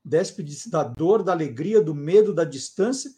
[0.03, 3.11] déspede da dor, da alegria, do medo, da distância,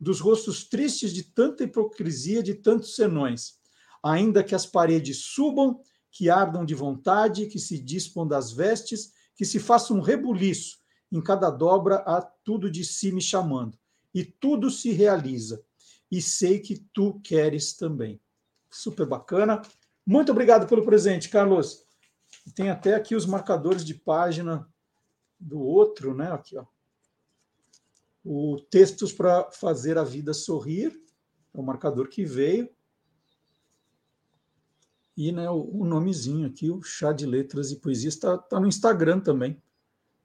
[0.00, 3.60] dos rostos tristes de tanta hipocrisia, de tantos senões,
[4.02, 5.80] ainda que as paredes subam,
[6.10, 10.81] que ardam de vontade, que se dispam das vestes, que se faça um rebuliço,
[11.12, 13.78] em cada dobra há tudo de si me chamando,
[14.12, 15.64] e tudo se realiza,
[16.10, 18.20] e sei que tu queres também.
[18.70, 19.62] Super bacana.
[20.04, 21.84] Muito obrigado pelo presente, Carlos.
[22.54, 24.68] Tem até aqui os marcadores de página
[25.38, 26.32] do outro, né?
[26.32, 26.64] Aqui, ó
[28.24, 30.92] o Textos para Fazer a Vida Sorrir,
[31.52, 32.68] é o marcador que veio.
[35.16, 38.66] E né, o, o nomezinho aqui, o Chá de Letras e Poesias, está tá no
[38.66, 39.60] Instagram também.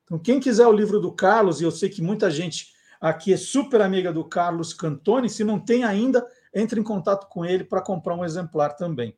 [0.08, 3.38] Então, quem quiser o livro do Carlos, e eu sei que muita gente aqui é
[3.38, 7.82] super amiga do Carlos Cantoni, se não tem ainda, entre em contato com ele para
[7.82, 9.18] comprar um exemplar também.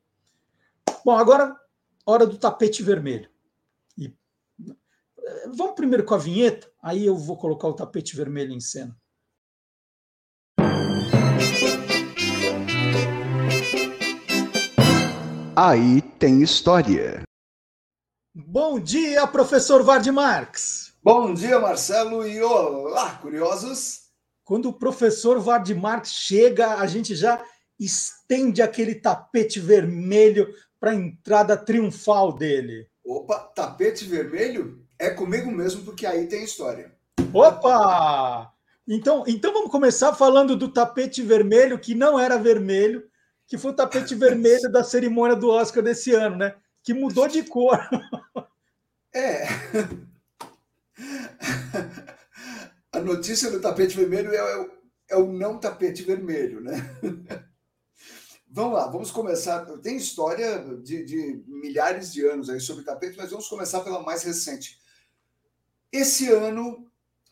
[1.05, 1.55] Bom, agora,
[2.03, 3.29] hora do tapete vermelho.
[5.53, 8.97] Vamos primeiro com a vinheta, aí eu vou colocar o tapete vermelho em cena.
[15.55, 17.28] Aí tem história.
[18.47, 20.93] Bom dia, professor Vard Marx.
[21.03, 24.03] Bom dia, Marcelo, e olá, curiosos.
[24.45, 27.43] Quando o professor Vard Marx chega, a gente já
[27.77, 32.87] estende aquele tapete vermelho para a entrada triunfal dele.
[33.03, 34.85] Opa, tapete vermelho?
[34.97, 36.95] É comigo mesmo, porque aí tem história.
[37.33, 38.53] Opa!
[38.87, 43.03] Então, então vamos começar falando do tapete vermelho, que não era vermelho,
[43.45, 46.55] que foi o tapete vermelho da cerimônia do Oscar desse ano, né?
[46.89, 47.77] Que mudou de cor.
[49.13, 49.45] É.
[52.91, 54.71] A notícia do tapete vermelho é, o,
[55.09, 56.73] é o não tapete vermelho, né?
[58.49, 59.63] Vamos lá, vamos começar.
[59.83, 64.23] Tem história de, de milhares de anos aí sobre tapete, mas vamos começar pela mais
[64.23, 64.79] recente.
[65.91, 66.88] Esse ano,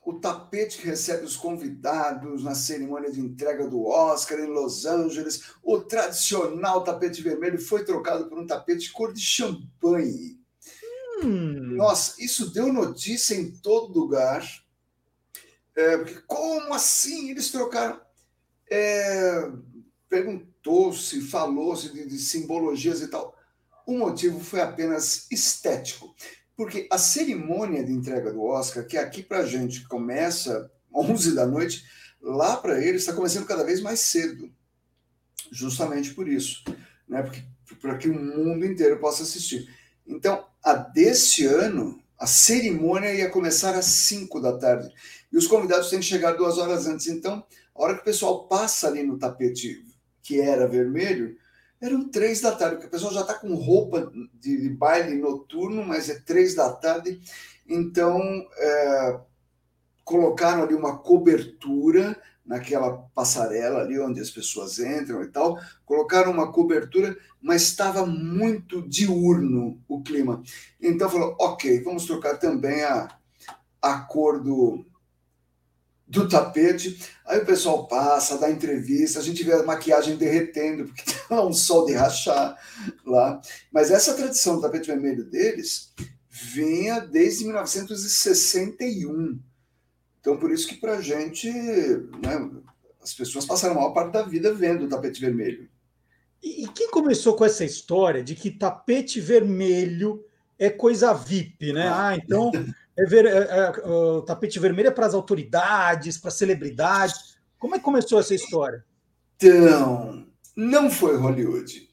[0.07, 5.51] o tapete que recebe os convidados na cerimônia de entrega do Oscar em Los Angeles,
[5.61, 10.39] o tradicional tapete vermelho foi trocado por um tapete cor de champanhe.
[11.21, 11.75] Hum.
[11.75, 14.47] Nossa, isso deu notícia em todo lugar.
[15.75, 17.99] É, porque como assim eles trocaram?
[18.71, 19.51] É,
[20.07, 23.37] Perguntou-se, falou-se de, de simbologias e tal.
[23.85, 26.15] O motivo foi apenas estético.
[26.57, 31.45] Porque a cerimônia de entrega do Oscar, que aqui para a gente começa 11 da
[31.45, 31.85] noite,
[32.19, 34.51] lá para eles está começando cada vez mais cedo.
[35.51, 36.63] Justamente por isso.
[37.07, 37.21] Né?
[37.21, 37.43] Porque,
[37.79, 39.69] para que o mundo inteiro possa assistir.
[40.05, 44.91] Então, a desse ano, a cerimônia ia começar às 5 da tarde.
[45.31, 47.05] E os convidados têm que chegar duas horas antes.
[47.05, 47.45] Então,
[47.75, 49.85] a hora que o pessoal passa ali no tapete
[50.23, 51.37] que era vermelho,
[51.79, 55.85] eram três da tarde, porque o pessoal já está com roupa de, de, baile noturno,
[55.85, 57.19] mas é três da tarde.
[57.67, 58.19] Então,
[58.57, 59.19] é,
[60.03, 66.51] colocaram ali uma cobertura naquela passarela ali onde as pessoas entram e tal, colocaram uma
[66.51, 70.41] cobertura, mas estava muito diurno o clima.
[70.81, 73.09] Então falou, ok, vamos trocar também a,
[73.81, 74.85] a cor do,
[76.07, 76.97] do tapete.
[77.25, 81.53] Aí o pessoal passa, dá entrevista, a gente vê a maquiagem derretendo, porque tá um
[81.53, 82.57] sol de rachar
[83.05, 83.41] lá.
[83.71, 85.93] Mas essa tradição do tapete vermelho deles
[86.29, 89.39] vinha desde 1961.
[90.19, 92.49] Então, por isso que para a gente, né,
[93.01, 95.69] as pessoas passaram a maior parte da vida vendo o tapete vermelho.
[96.41, 100.23] E quem começou com essa história de que tapete vermelho
[100.57, 101.89] é coisa VIP, né?
[101.91, 102.51] Ah, então
[102.97, 107.37] é ver, é, é, o tapete vermelho é para as autoridades, para celebridades.
[107.59, 108.83] Como é que começou essa história?
[109.35, 110.25] Então,
[110.55, 111.87] não foi Hollywood.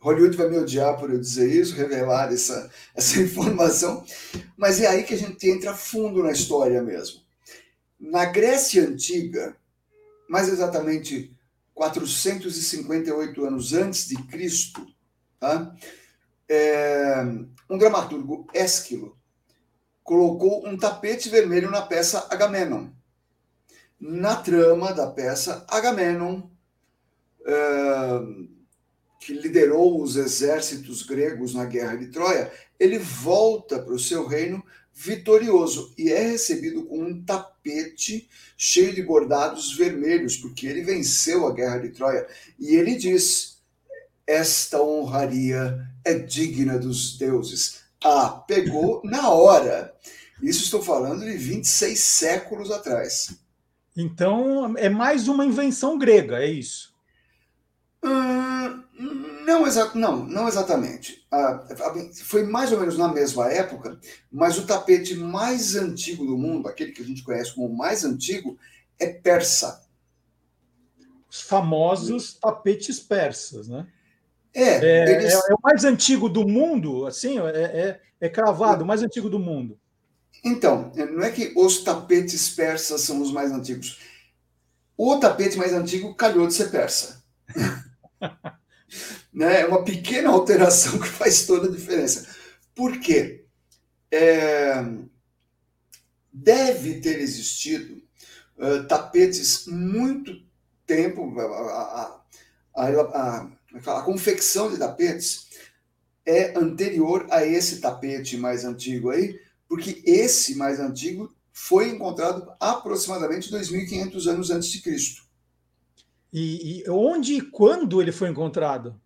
[0.00, 4.04] Hollywood vai me odiar por eu dizer isso, revelar essa, essa informação,
[4.56, 7.20] mas é aí que a gente entra fundo na história mesmo.
[8.00, 9.54] Na Grécia Antiga,
[10.28, 11.36] mais exatamente
[11.74, 14.84] 458 anos antes de Cristo,
[15.38, 15.74] tá?
[16.48, 17.22] É,
[17.70, 19.16] um dramaturgo Ésquilo
[20.02, 22.88] colocou um tapete vermelho na peça Agamenon.
[24.00, 26.42] Na trama da peça, Agamenon,
[27.46, 28.20] é,
[29.20, 34.62] que liderou os exércitos gregos na guerra de Troia, ele volta para o seu reino
[34.92, 41.52] vitorioso e é recebido com um tapete cheio de bordados vermelhos, porque ele venceu a
[41.52, 42.26] guerra de Troia.
[42.58, 43.58] E ele diz:
[44.26, 47.81] Esta honraria é digna dos deuses.
[48.04, 49.94] Ah, pegou na hora.
[50.42, 53.36] Isso estou falando de 26 séculos atrás.
[53.96, 56.92] Então, é mais uma invenção grega, é isso?
[58.02, 58.82] Hum,
[59.46, 61.24] não, exa não, não exatamente.
[61.30, 61.64] Ah,
[62.24, 64.00] foi mais ou menos na mesma época,
[64.30, 68.04] mas o tapete mais antigo do mundo, aquele que a gente conhece como o mais
[68.04, 68.58] antigo,
[68.98, 69.86] é persa.
[71.30, 73.86] Os famosos tapetes persas, né?
[74.54, 75.32] É, é, eles...
[75.32, 79.30] é, é, o mais antigo do mundo, assim, é, é, é cravado, o mais antigo
[79.30, 79.78] do mundo.
[80.44, 84.00] Então, não é que os tapetes persas são os mais antigos.
[84.96, 87.22] O tapete mais antigo calhou de ser persa.
[89.32, 89.60] né?
[89.62, 92.28] É uma pequena alteração que faz toda a diferença.
[92.74, 93.44] Por quê?
[94.10, 94.84] É...
[96.32, 98.02] Deve ter existido
[98.56, 100.42] uh, tapetes muito
[100.86, 102.21] tempo, a, a,
[102.74, 103.48] a,
[103.86, 105.48] a confecção de tapetes
[106.24, 113.50] é anterior a esse tapete mais antigo aí, porque esse mais antigo foi encontrado aproximadamente
[113.50, 115.22] 2.500 anos antes de Cristo.
[116.32, 118.98] E, e onde e quando ele foi encontrado?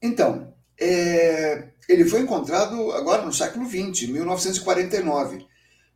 [0.00, 5.46] Então, é, ele foi encontrado agora no século XX, 1949,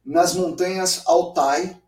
[0.04, 1.80] nas montanhas Altai,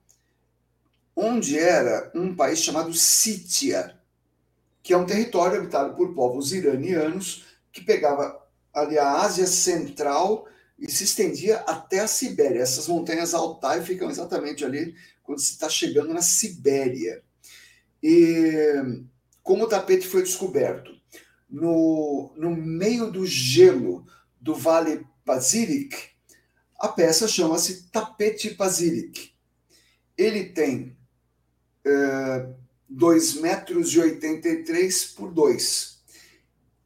[1.14, 3.97] onde era um país chamado Sítia
[4.88, 10.90] que é um território habitado por povos iranianos que pegava ali a Ásia Central e
[10.90, 12.62] se estendia até a Sibéria.
[12.62, 17.22] Essas montanhas Altai ficam exatamente ali quando se está chegando na Sibéria.
[18.02, 19.04] E
[19.42, 20.90] como o tapete foi descoberto?
[21.50, 24.06] No, no meio do gelo
[24.40, 25.98] do Vale Pazirik,
[26.78, 29.34] a peça chama-se Tapete Pazirik.
[30.16, 30.96] Ele tem
[31.84, 32.48] é,
[32.88, 35.98] 2 metros e 83 por 2.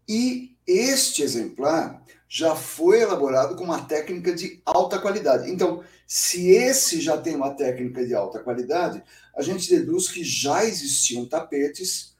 [0.08, 5.50] E este exemplar já foi elaborado com uma técnica de alta qualidade.
[5.50, 9.02] Então, se esse já tem uma técnica de alta qualidade,
[9.36, 12.16] a gente deduz que já existiam tapetes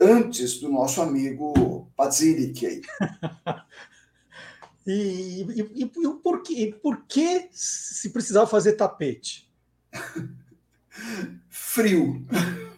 [0.00, 2.82] antes do nosso amigo Padzirik.
[4.86, 9.50] e, e, e, e por, que, por que se precisava fazer tapete?
[11.48, 12.26] Frio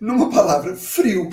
[0.00, 1.28] numa palavra, frio.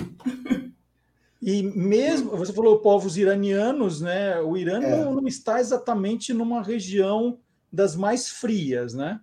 [1.41, 4.39] E mesmo, você falou povos iranianos, né?
[4.41, 4.89] O Irã É.
[5.05, 7.39] não, não está exatamente numa região
[7.71, 9.19] das mais frias, né?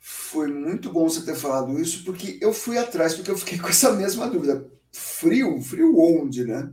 [0.00, 3.68] Foi muito bom você ter falado isso, porque eu fui atrás, porque eu fiquei com
[3.68, 4.66] essa mesma dúvida.
[4.92, 5.60] Frio?
[5.62, 6.70] Frio onde, né?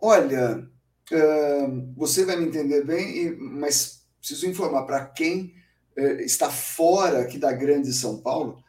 [0.00, 0.66] Olha,
[1.12, 5.52] ahn, você vai me entender bem, mas preciso informar para quem
[5.96, 8.62] eh, está fora aqui da Grande São Paulo,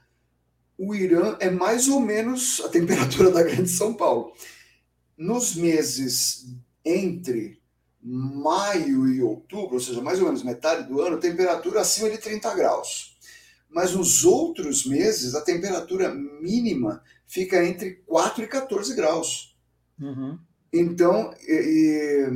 [0.84, 4.34] o Irã é mais ou menos a temperatura da Grande São Paulo.
[5.16, 6.48] Nos meses
[6.84, 7.62] entre
[8.02, 12.56] maio e outubro, ou seja, mais ou menos metade do ano, temperatura acima de 30
[12.56, 13.16] graus.
[13.70, 19.56] Mas nos outros meses, a temperatura mínima fica entre 4 e 14 graus.
[20.00, 20.40] Uhum.
[20.74, 22.28] Então, e,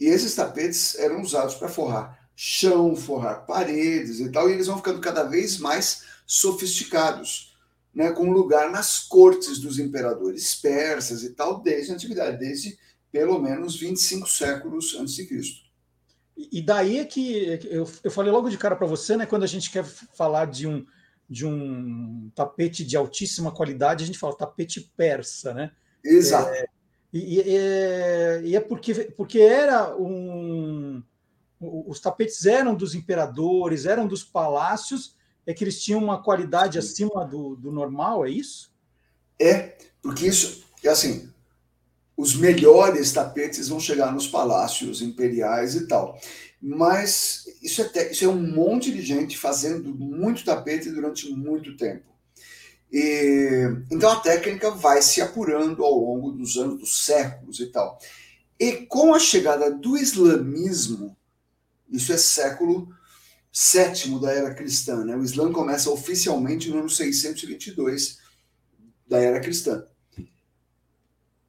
[0.00, 4.78] e- esses tapetes eram usados para forrar chão, forrar paredes e tal, e eles vão
[4.78, 7.56] ficando cada vez mais sofisticados,
[7.94, 12.76] né, com lugar nas cortes dos imperadores persas e tal, desde a antiguidade, desde
[13.12, 15.64] pelo menos 25 séculos antes de Cristo.
[16.36, 19.24] E daí é que eu, eu falei logo de cara para você, né?
[19.24, 20.84] Quando a gente quer falar de um,
[21.30, 25.70] de um tapete de altíssima qualidade, a gente fala tapete persa, né?
[26.04, 26.50] Exato.
[27.12, 31.00] E, e é, e é porque, porque era um.
[31.60, 35.16] Os tapetes eram dos imperadores, eram dos palácios,
[35.46, 38.72] é que eles tinham uma qualidade acima do, do normal, é isso?
[39.40, 41.28] É, porque isso, é assim,
[42.16, 46.18] os melhores tapetes vão chegar nos palácios imperiais e tal.
[46.60, 51.76] Mas isso é, te- isso é um monte de gente fazendo muito tapete durante muito
[51.76, 52.04] tempo.
[52.92, 57.98] E, então a técnica vai se apurando ao longo dos anos, dos séculos e tal.
[58.58, 61.16] E com a chegada do islamismo,
[61.90, 62.88] isso é século
[63.56, 65.14] sétimo da era cristã, né?
[65.14, 68.18] O Islã começa oficialmente no ano 622
[69.06, 69.86] da era cristã.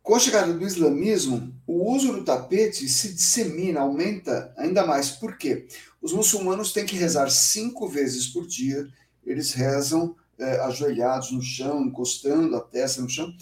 [0.04, 5.10] Com a chegada do islamismo, o uso do tapete se dissemina, aumenta ainda mais.
[5.10, 5.68] Por quê?
[6.00, 8.88] Os muçulmanos têm que rezar cinco vezes por dia.
[9.26, 13.34] Eles rezam eh, ajoelhados no chão, encostando a testa no chão.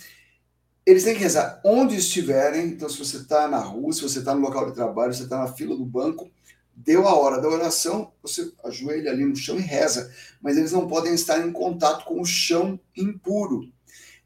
[0.86, 2.68] Eles têm que rezar onde estiverem.
[2.68, 5.26] Então, se você está na rua, se você está no local de trabalho, se você
[5.26, 6.32] está na fila do banco,
[6.76, 10.11] deu a hora da oração, você ajoelha ali no chão e reza.
[10.41, 13.71] Mas eles não podem estar em contato com o chão impuro.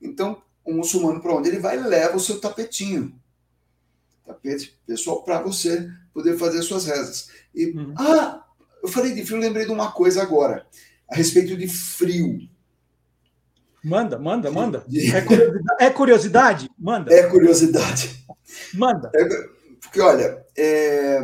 [0.02, 3.20] Então, o muçulmano, para onde ele vai, leva o seu tapetinho.
[4.26, 7.30] Tapete pessoal para você poder fazer suas rezas.
[7.56, 7.94] E, Uhum.
[7.98, 8.44] ah,
[8.84, 10.66] eu falei de frio, lembrei de uma coisa agora,
[11.10, 12.48] a respeito de frio.
[13.84, 14.86] Manda, manda, manda.
[15.14, 15.76] É curiosidade?
[15.80, 16.70] É curiosidade?
[16.78, 18.26] Manda, É curiosidade.
[18.74, 19.10] manda.
[19.80, 21.22] Porque, olha, é,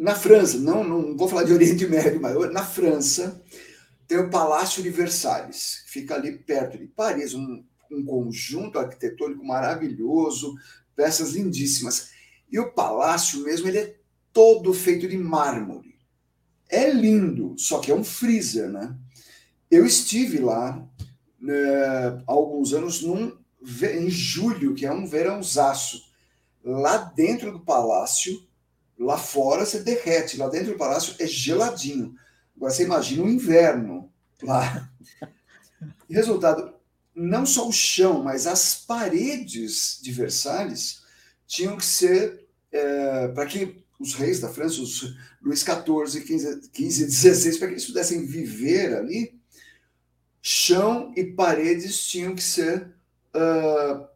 [0.00, 3.44] na França, não, não vou falar de Oriente Médio, mas na França
[4.08, 10.54] tem o Palácio de Versalhes, fica ali perto de Paris, um, um conjunto arquitetônico maravilhoso,
[10.96, 12.12] peças lindíssimas.
[12.50, 13.96] E o palácio mesmo, ele é
[14.32, 15.98] todo feito de mármore.
[16.66, 18.96] É lindo, só que é um freezer, né?
[19.70, 20.82] Eu estive lá
[21.38, 21.54] né,
[22.26, 23.36] há alguns anos num,
[23.82, 26.10] em julho, que é um verãozaço
[26.64, 28.48] lá dentro do palácio,
[29.00, 32.14] lá fora você derrete, lá dentro do palácio é geladinho.
[32.56, 34.90] Agora você imagina o inverno lá.
[36.08, 36.74] Resultado,
[37.14, 41.02] não só o chão, mas as paredes de Versalhes
[41.46, 47.04] tinham que ser é, para que os reis da França, os Luís XIV, 15, 15
[47.06, 49.38] 16, para que eles pudessem viver ali,
[50.42, 52.94] chão e paredes tinham que ser
[53.34, 54.08] ah,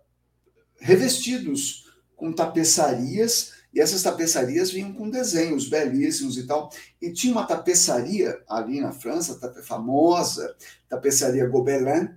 [0.79, 6.71] revestidos com tapeçarias, e essas tapeçarias vinham com desenhos belíssimos e tal.
[7.03, 10.55] E tinha uma tapeçaria ali na França, tape- famosa,
[10.89, 12.11] tapeçaria Gobelin,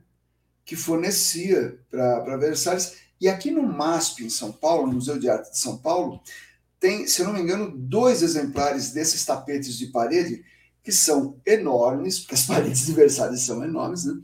[0.64, 2.98] que fornecia para Versalhes.
[3.20, 6.22] E aqui no MASP, em São Paulo, no Museu de Arte de São Paulo,
[6.80, 10.46] tem, se não me engano, dois exemplares desses tapetes de parede
[10.84, 14.22] que são enormes, porque as paredes de Versalhes são enormes, né?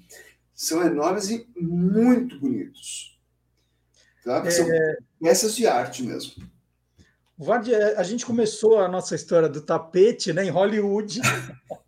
[0.54, 3.20] São enormes e muito bonitos.
[4.24, 4.50] Tá?
[4.52, 4.68] São
[5.20, 6.53] peças de arte mesmo.
[7.70, 11.20] É, a gente começou a nossa história do tapete né, em Hollywood.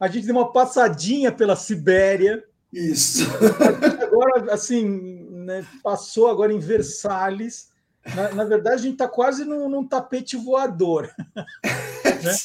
[0.00, 2.44] A gente deu uma passadinha pela Sibéria.
[2.72, 3.24] Isso.
[4.00, 7.72] Agora, assim, né, passou agora em Versalhes.
[8.14, 11.10] Na, na verdade, a gente está quase num, num tapete voador.
[11.34, 12.36] né?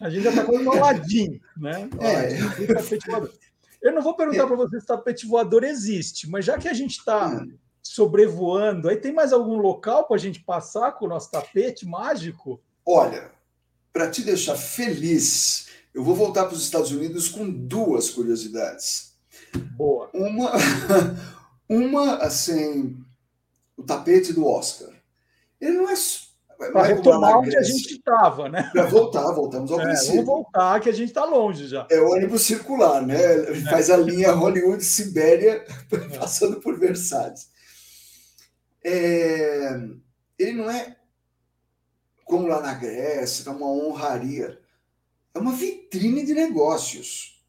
[0.00, 1.38] A gente já está quase no Aladim.
[1.54, 1.88] Né?
[2.00, 2.66] É.
[2.72, 3.30] Tapete voador.
[3.82, 6.92] Eu não vou perguntar para você se tapete voador existe, mas já que a gente
[6.92, 7.44] está
[7.82, 12.60] sobrevoando, aí tem mais algum local para a gente passar com o nosso tapete mágico?
[12.86, 13.30] Olha,
[13.92, 19.12] para te deixar feliz, eu vou voltar para os Estados Unidos com duas curiosidades.
[19.76, 20.08] Boa.
[20.14, 20.52] Uma,
[21.68, 22.96] uma assim,
[23.76, 24.88] o tapete do Oscar.
[25.60, 25.94] Ele não é.
[26.70, 28.70] Para retomar onde a gente estava, né?
[28.72, 30.24] Para voltar, voltamos ao é, princípio.
[30.24, 31.86] Vamos voltar, que a gente está longe já.
[31.90, 33.20] É o ônibus circular, né?
[33.20, 33.54] É.
[33.62, 35.64] Faz a linha Hollywood-Sibéria,
[36.20, 37.50] passando por Versalhes.
[38.84, 39.80] É...
[40.38, 40.96] Ele não é
[42.24, 44.58] como lá na Grécia, é uma honraria.
[45.34, 47.44] É uma vitrine de negócios.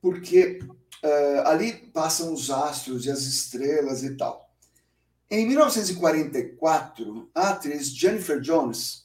[0.00, 4.54] Porque uh, ali passam os astros e as estrelas e tal.
[5.30, 9.04] Em 1944, a atriz Jennifer Jones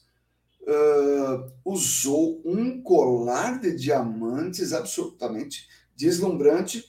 [0.62, 6.88] uh, usou um colar de diamantes absolutamente deslumbrante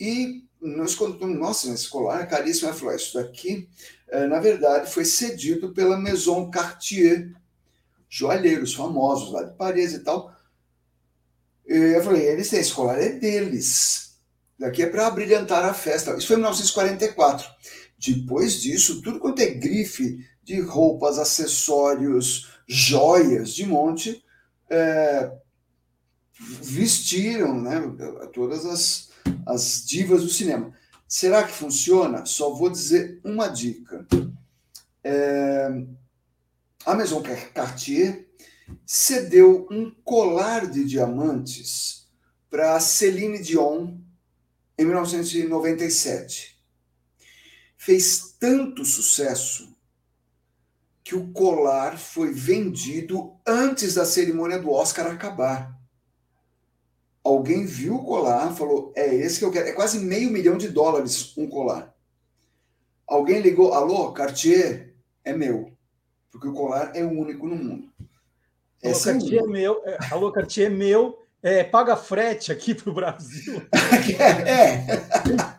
[0.00, 2.68] e nós contamos, nossa, esse colar é caríssimo.
[2.68, 3.68] Ela falou, isso daqui,
[4.12, 7.32] uh, na verdade, foi cedido pela Maison Cartier,
[8.08, 10.34] joalheiros famosos lá de Paris e tal.
[11.64, 14.16] Eu falei, eles têm esse colar, é deles.
[14.58, 16.16] Daqui é para brilhantar a festa.
[16.16, 17.46] Isso foi em 1944.
[17.98, 24.24] Depois disso, tudo quanto é grife de roupas, acessórios, joias de monte,
[24.70, 25.30] é,
[26.38, 27.82] vestiram né,
[28.32, 29.07] todas as,
[29.46, 30.72] as divas do cinema.
[31.06, 32.26] Será que funciona?
[32.26, 34.06] Só vou dizer uma dica.
[35.02, 35.68] É,
[36.84, 37.22] a Maison
[37.54, 38.28] Cartier
[38.84, 42.06] cedeu um colar de diamantes
[42.50, 43.96] para Celine Dion
[44.76, 46.58] em 1997
[47.78, 49.74] fez tanto sucesso
[51.02, 55.77] que o colar foi vendido antes da cerimônia do Oscar acabar.
[57.28, 59.68] Alguém viu o colar, falou: é esse que eu quero.
[59.68, 61.94] É quase meio milhão de dólares um colar.
[63.06, 65.70] Alguém ligou: alô, Cartier, é meu.
[66.30, 67.88] Porque o colar é o único no mundo.
[68.82, 69.82] Alô, Cartier é, é meu.
[69.84, 73.62] É, alô, Cartier é meu é, paga frete aqui para o Brasil.
[74.44, 74.84] é.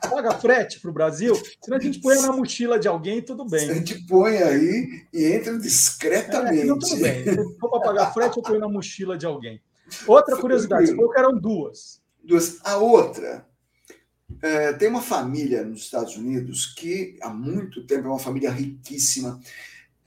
[0.10, 1.34] Paga frete para o Brasil.
[1.62, 3.70] Senão a gente põe na mochila de alguém tudo bem.
[3.70, 6.62] A gente põe aí e entra discretamente.
[6.62, 7.24] É, não, tudo bem.
[7.24, 9.62] Se for para pagar frete, eu ponho na mochila de alguém.
[10.08, 12.02] Outra curiosidade, você eram duas.
[12.24, 12.58] Duas.
[12.64, 13.46] A outra,
[14.42, 19.40] é, tem uma família nos Estados Unidos que há muito tempo é uma família riquíssima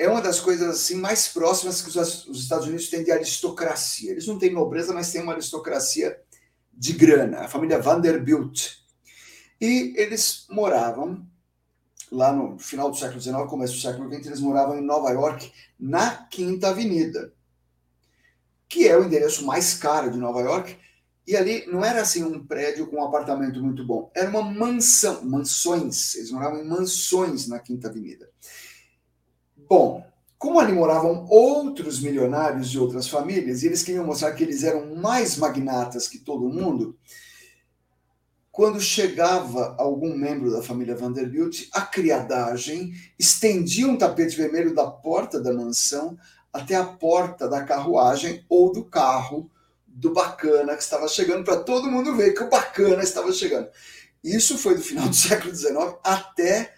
[0.02, 4.10] é uma das coisas assim mais próximas que os, os Estados Unidos têm de aristocracia.
[4.10, 6.18] Eles não têm nobreza, mas têm uma aristocracia
[6.72, 8.78] de grana, a família Vanderbilt.
[9.60, 11.24] E eles moravam
[12.10, 15.50] lá no final do século XIX, começo do século XX, eles moravam em Nova York,
[15.78, 17.32] na Quinta Avenida,
[18.72, 20.78] que é o endereço mais caro de Nova York.
[21.26, 25.22] E ali não era assim um prédio com um apartamento muito bom, era uma mansão,
[25.22, 26.14] mansões.
[26.14, 28.30] Eles moravam em mansões na Quinta Avenida.
[29.68, 30.04] Bom,
[30.38, 34.96] como ali moravam outros milionários de outras famílias, e eles queriam mostrar que eles eram
[34.96, 36.98] mais magnatas que todo mundo,
[38.50, 45.38] quando chegava algum membro da família Vanderbilt, a criadagem estendia um tapete vermelho da porta
[45.38, 46.18] da mansão
[46.52, 49.50] até a porta da carruagem ou do carro
[49.86, 53.68] do bacana que estava chegando, para todo mundo ver que o bacana estava chegando.
[54.22, 56.74] Isso foi do final do século XIX até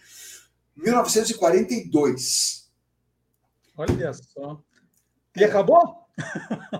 [0.77, 2.71] 1942.
[3.77, 4.61] Olha só.
[5.37, 6.05] E acabou?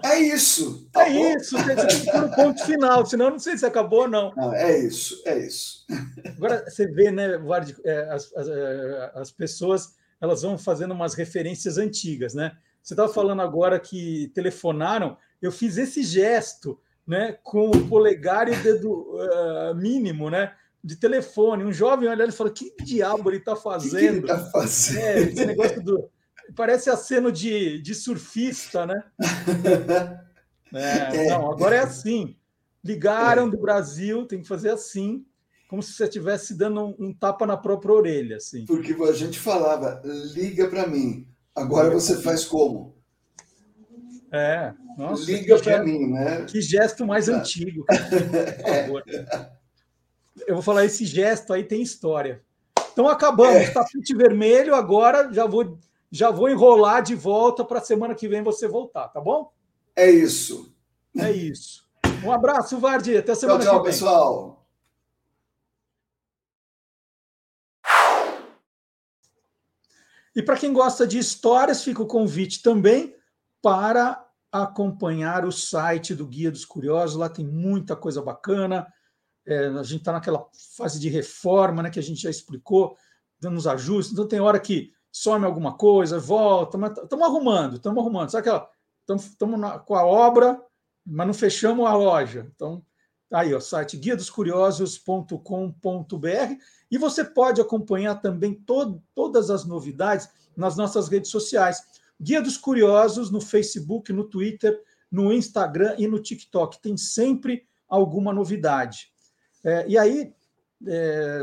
[0.03, 0.89] É isso.
[0.93, 1.37] Tá é bom?
[1.37, 1.57] isso.
[1.59, 4.33] Você tem o ponto final, senão não sei se acabou ou não.
[4.37, 4.55] não.
[4.55, 5.85] É isso, é isso.
[6.37, 11.15] Agora, você vê, né, Vard, é, as, as, é, as pessoas elas vão fazendo umas
[11.15, 12.57] referências antigas, né?
[12.85, 18.53] Você estava falando agora que telefonaram, eu fiz esse gesto, né, com o polegar e
[18.53, 21.65] o dedo uh, mínimo, né, de telefone.
[21.65, 23.91] Um jovem olha e fala: que diabo ele está fazendo?
[23.91, 24.99] Que, que ele está fazendo?
[25.01, 26.11] É, esse negócio do
[26.55, 29.03] Parece aceno de, de surfista, né?
[30.77, 31.29] É, é.
[31.29, 32.35] Não, agora é assim.
[32.83, 35.25] Ligaram do Brasil, tem que fazer assim,
[35.69, 38.39] como se você estivesse dando um, um, tapa na própria orelha.
[38.39, 38.65] Assim.
[38.65, 40.03] Porque a gente falava,
[40.35, 41.29] liga para mim.
[41.55, 42.95] Agora você faz como?
[44.33, 46.45] É, nossa, liga para mim, né?
[46.47, 47.35] Que gesto mais é.
[47.35, 47.97] antigo, por
[48.75, 49.05] favor.
[50.49, 52.43] Eu vou falar, esse gesto aí tem história.
[52.93, 53.71] Então acabamos, é.
[53.71, 55.79] tapete vermelho, agora já vou
[56.11, 59.51] já vou enrolar de volta para semana que vem você voltar, tá bom?
[59.97, 60.73] É isso.
[61.17, 61.85] É isso.
[62.25, 63.17] Um abraço, Vardi.
[63.17, 63.93] Até semana tchau, tchau, que vem.
[63.93, 64.64] pessoal.
[70.35, 73.15] E para quem gosta de histórias, fica o convite também
[73.63, 77.17] para acompanhar o site do Guia dos Curiosos.
[77.17, 78.87] Lá tem muita coisa bacana.
[79.47, 82.97] É, a gente está naquela fase de reforma, né, que a gente já explicou,
[83.39, 84.13] dando os ajustes.
[84.13, 88.31] Então tem hora que some alguma coisa, volta, mas estamos arrumando, estamos arrumando.
[88.31, 88.69] Sabe aquela?
[89.01, 89.35] Estamos
[89.87, 90.61] com a obra,
[91.07, 92.51] mas não fechamos a loja.
[92.55, 92.85] Então,
[93.39, 95.39] aí, o site guia dos curiosos.com.br
[96.91, 101.83] e você pode acompanhar também to todas as novidades nas nossas redes sociais.
[102.21, 104.81] Guia dos Curiosos no Facebook, no Twitter,
[105.11, 106.81] no Instagram e no TikTok.
[106.81, 109.13] Tem sempre alguma novidade.
[109.65, 110.33] É, e aí,
[110.87, 111.43] é,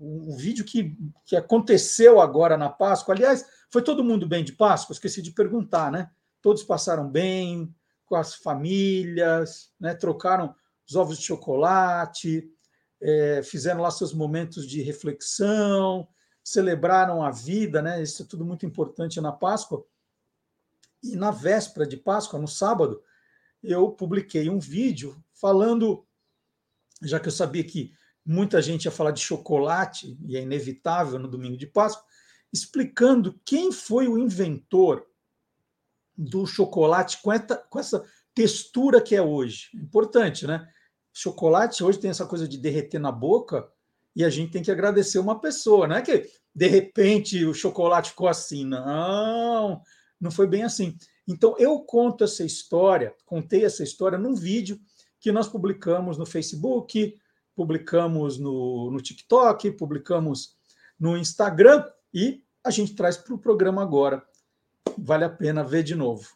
[0.00, 4.92] um vídeo que, que aconteceu agora na Páscoa, aliás, foi todo mundo bem de Páscoa?
[4.92, 6.10] Esqueci de perguntar, né?
[6.42, 7.72] Todos passaram bem,
[8.06, 9.94] com as famílias, né?
[9.94, 10.54] trocaram
[10.88, 12.50] os ovos de chocolate,
[13.00, 16.08] é, fizeram lá seus momentos de reflexão,
[16.42, 18.02] celebraram a vida, né?
[18.02, 19.84] Isso é tudo muito importante na Páscoa.
[21.02, 23.02] E na véspera de Páscoa, no sábado,
[23.62, 26.06] eu publiquei um vídeo falando,
[27.02, 27.92] já que eu sabia que
[28.24, 32.04] muita gente ia falar de chocolate, e é inevitável no domingo de Páscoa,
[32.52, 35.06] explicando quem foi o inventor
[36.16, 39.68] do chocolate com essa, com essa textura que é hoje.
[39.74, 40.68] Importante, né?
[41.20, 43.68] Chocolate hoje tem essa coisa de derreter na boca
[44.14, 48.10] e a gente tem que agradecer uma pessoa, não é que de repente o chocolate
[48.10, 49.82] ficou assim, não,
[50.20, 50.96] não foi bem assim.
[51.26, 54.78] Então eu conto essa história, contei essa história num vídeo
[55.18, 57.16] que nós publicamos no Facebook,
[57.52, 60.56] publicamos no, no TikTok, publicamos
[61.00, 64.22] no Instagram e a gente traz para o programa agora.
[64.96, 66.28] Vale a pena ver de novo.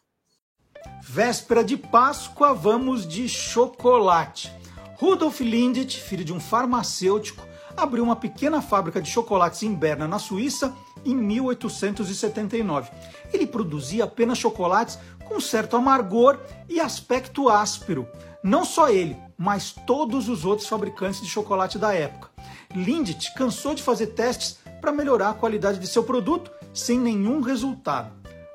[1.01, 4.51] Véspera de Páscoa, vamos de chocolate.
[4.95, 10.19] Rudolf Lindet, filho de um farmacêutico, abriu uma pequena fábrica de chocolates em Berna, na
[10.19, 10.73] Suíça,
[11.03, 12.91] em 1879.
[13.33, 16.39] Ele produzia apenas chocolates com certo amargor
[16.69, 18.07] e aspecto áspero.
[18.43, 22.29] Não só ele, mas todos os outros fabricantes de chocolate da época.
[22.75, 28.11] Lindt cansou de fazer testes para melhorar a qualidade de seu produto sem nenhum resultado.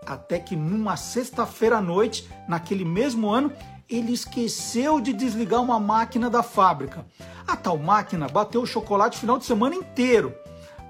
[0.06, 3.52] Até que numa sexta-feira à noite, naquele mesmo ano,
[3.88, 7.06] ele esqueceu de desligar uma máquina da fábrica.
[7.46, 10.34] A tal máquina bateu o chocolate o final de semana inteiro.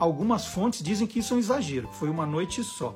[0.01, 2.94] Algumas fontes dizem que isso é um exagero, foi uma noite só.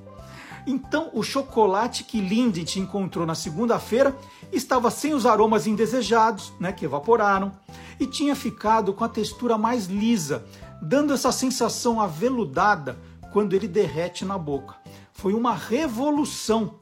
[0.66, 4.16] Então, o chocolate que Lindt encontrou na segunda-feira
[4.52, 7.52] estava sem os aromas indesejados, né, que evaporaram,
[7.98, 10.44] e tinha ficado com a textura mais lisa,
[10.80, 12.96] dando essa sensação aveludada
[13.32, 14.76] quando ele derrete na boca.
[15.12, 16.74] Foi uma revolução.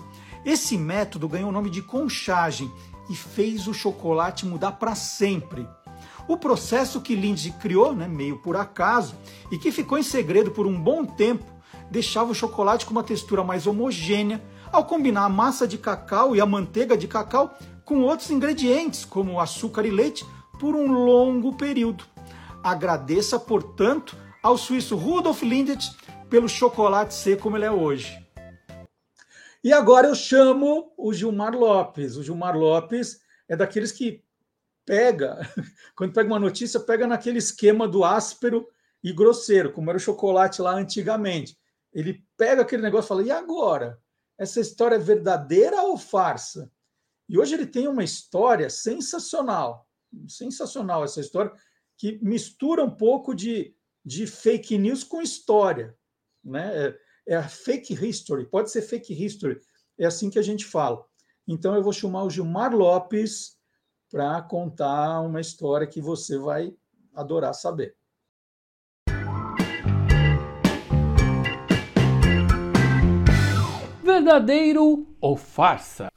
[0.45, 2.71] Esse método ganhou o nome de conchagem
[3.11, 5.69] e fez o chocolate mudar para sempre.
[6.29, 9.17] O processo que Lindsay criou, né, meio por acaso,
[9.51, 11.45] e que ficou em segredo por um bom tempo,
[11.91, 14.41] deixava o chocolate com uma textura mais homogênea,
[14.71, 17.53] ao combinar a massa de cacau e a manteiga de cacau
[17.85, 20.25] com outros ingredientes, como açúcar e leite,
[20.61, 22.05] por um longo período.
[22.63, 25.91] Agradeça, portanto, ao suíço Rudolf Lindet
[26.29, 28.20] pelo chocolate ser como ele é hoje.
[29.63, 32.17] E agora eu chamo o Gilmar Lopes.
[32.17, 34.25] O Gilmar Lopes é daqueles que
[34.87, 35.39] pega,
[35.95, 38.67] quando pega uma notícia, pega naquele esquema do áspero
[39.05, 41.59] e grosseiro, como era o chocolate lá antigamente.
[41.93, 44.01] Ele pega aquele negócio e fala: e agora?
[44.39, 46.73] Essa história é verdadeira ou farsa?
[47.29, 49.87] E hoje ele tem uma história sensacional,
[50.27, 51.53] sensacional essa história,
[51.99, 55.95] que mistura um pouco de, de fake news com história.
[56.43, 56.97] Né?
[57.31, 59.61] É, a fake history, pode ser fake history,
[59.97, 61.07] é assim que a gente fala.
[61.47, 63.57] Então eu vou chamar o Gilmar Lopes
[64.11, 66.74] para contar uma história que você vai
[67.14, 67.95] adorar saber.
[74.03, 76.09] Verdadeiro ou farsa?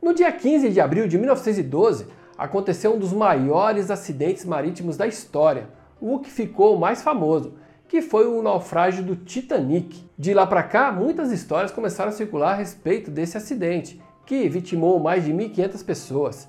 [0.00, 2.06] No dia 15 de abril de 1912,
[2.38, 5.68] aconteceu um dos maiores acidentes marítimos da história,
[6.00, 7.58] o que ficou mais famoso,
[7.88, 10.08] que foi o naufrágio do Titanic.
[10.18, 14.98] De lá para cá, muitas histórias começaram a circular a respeito desse acidente, que vitimou
[14.98, 16.48] mais de 1.500 pessoas.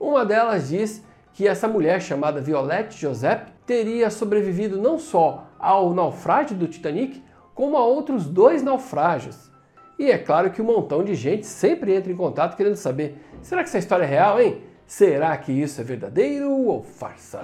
[0.00, 6.56] Uma delas diz que essa mulher chamada Violette Joseph teria sobrevivido não só ao naufrágio
[6.56, 7.22] do Titanic,
[7.54, 9.50] como a outros dois naufrágios.
[9.98, 13.62] E é claro que um montão de gente sempre entra em contato querendo saber: será
[13.62, 14.62] que essa história é real, hein?
[14.86, 17.42] Será que isso é verdadeiro ou farsa?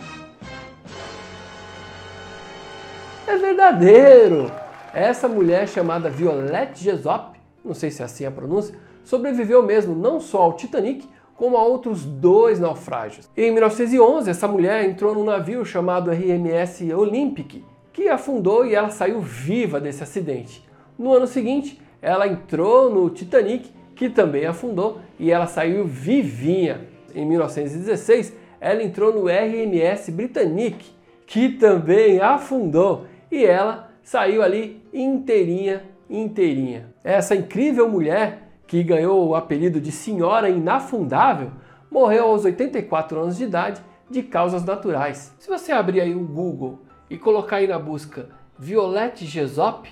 [3.27, 4.53] É verdadeiro!
[4.93, 10.21] Essa mulher chamada Violette Jessop, não sei se é assim a pronúncia, sobreviveu mesmo não
[10.21, 13.29] só ao Titanic, como a outros dois naufrágios.
[13.35, 19.21] Em 1911, essa mulher entrou num navio chamado RMS Olympic, que afundou e ela saiu
[19.21, 20.63] viva desse acidente.
[20.99, 26.83] No ano seguinte, ela entrou no Titanic, que também afundou, e ela saiu vivinha.
[27.15, 30.93] Em 1916, ela entrou no RMS Britannic,
[31.27, 36.95] que também afundou, e ela saiu ali inteirinha, inteirinha.
[37.03, 41.53] Essa incrível mulher que ganhou o apelido de Senhora Inafundável,
[41.91, 45.35] morreu aos 84 anos de idade de causas naturais.
[45.39, 49.89] Se você abrir aí o Google e colocar aí na busca Violette Gesop,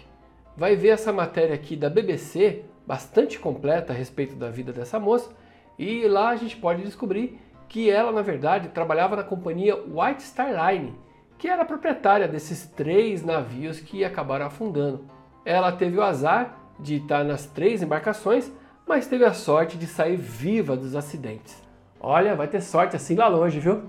[0.57, 5.31] vai ver essa matéria aqui da BBC, bastante completa a respeito da vida dessa moça,
[5.79, 10.51] e lá a gente pode descobrir que ela, na verdade, trabalhava na companhia White Star
[10.51, 10.95] Line,
[11.43, 15.05] que era proprietária desses três navios que acabaram afundando.
[15.45, 18.49] Ela teve o azar de estar nas três embarcações,
[18.87, 21.61] mas teve a sorte de sair viva dos acidentes.
[21.99, 23.83] Olha, vai ter sorte assim lá longe, viu?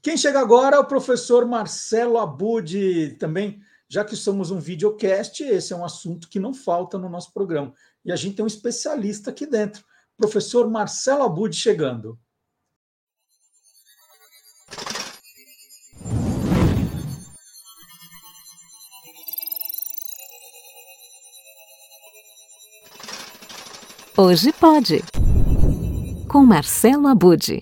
[0.00, 5.72] Quem chega agora é o professor Marcelo Abud, também, já que somos um videocast, esse
[5.72, 7.72] é um assunto que não falta no nosso programa.
[8.04, 9.84] E a gente tem um especialista aqui dentro,
[10.16, 12.18] professor Marcelo Abud chegando.
[24.16, 25.02] Hoje pode.
[26.30, 27.60] Com Marcelo Abud.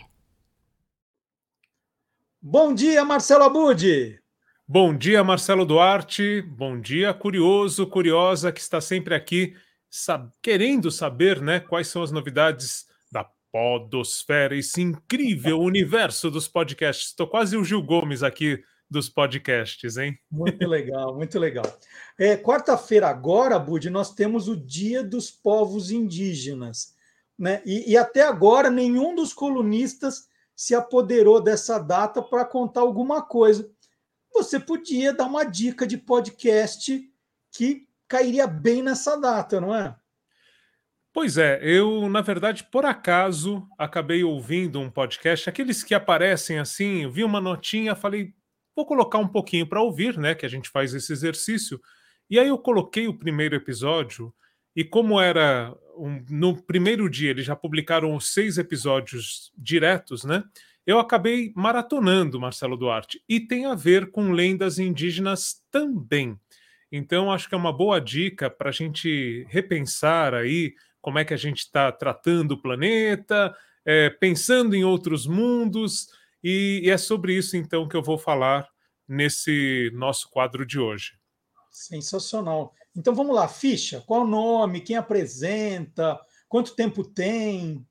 [2.42, 4.21] Bom dia, Marcelo Abud.
[4.72, 6.40] Bom dia, Marcelo Duarte.
[6.40, 9.54] Bom dia, curioso, curiosa que está sempre aqui
[9.90, 17.08] sab querendo saber, né, quais são as novidades da podosfera, esse incrível universo dos podcasts.
[17.08, 20.18] Estou quase o Gil Gomes aqui dos podcasts, hein?
[20.30, 21.66] Muito legal, muito legal.
[22.18, 26.94] É, Quarta-feira agora, Bud, nós temos o Dia dos Povos Indígenas.
[27.38, 27.60] Né?
[27.66, 33.70] E, e até agora nenhum dos colunistas se apoderou dessa data para contar alguma coisa.
[34.32, 37.02] Você podia dar uma dica de podcast
[37.50, 39.94] que cairia bem nessa data, não é?
[41.12, 47.06] Pois é, eu, na verdade, por acaso, acabei ouvindo um podcast, aqueles que aparecem assim,
[47.10, 48.32] vi uma notinha, falei,
[48.74, 50.34] vou colocar um pouquinho para ouvir, né?
[50.34, 51.78] Que a gente faz esse exercício.
[52.30, 54.34] E aí eu coloquei o primeiro episódio,
[54.74, 60.42] e como era um, no primeiro dia eles já publicaram os seis episódios diretos, né?
[60.86, 66.38] Eu acabei maratonando Marcelo Duarte e tem a ver com lendas indígenas também.
[66.90, 71.32] Então acho que é uma boa dica para a gente repensar aí como é que
[71.32, 73.54] a gente está tratando o planeta,
[73.84, 76.08] é, pensando em outros mundos
[76.42, 78.68] e, e é sobre isso então que eu vou falar
[79.08, 81.12] nesse nosso quadro de hoje.
[81.70, 82.74] Sensacional.
[82.94, 84.00] Então vamos lá, ficha.
[84.00, 84.80] Qual o nome?
[84.80, 86.20] Quem apresenta?
[86.48, 87.86] Quanto tempo tem?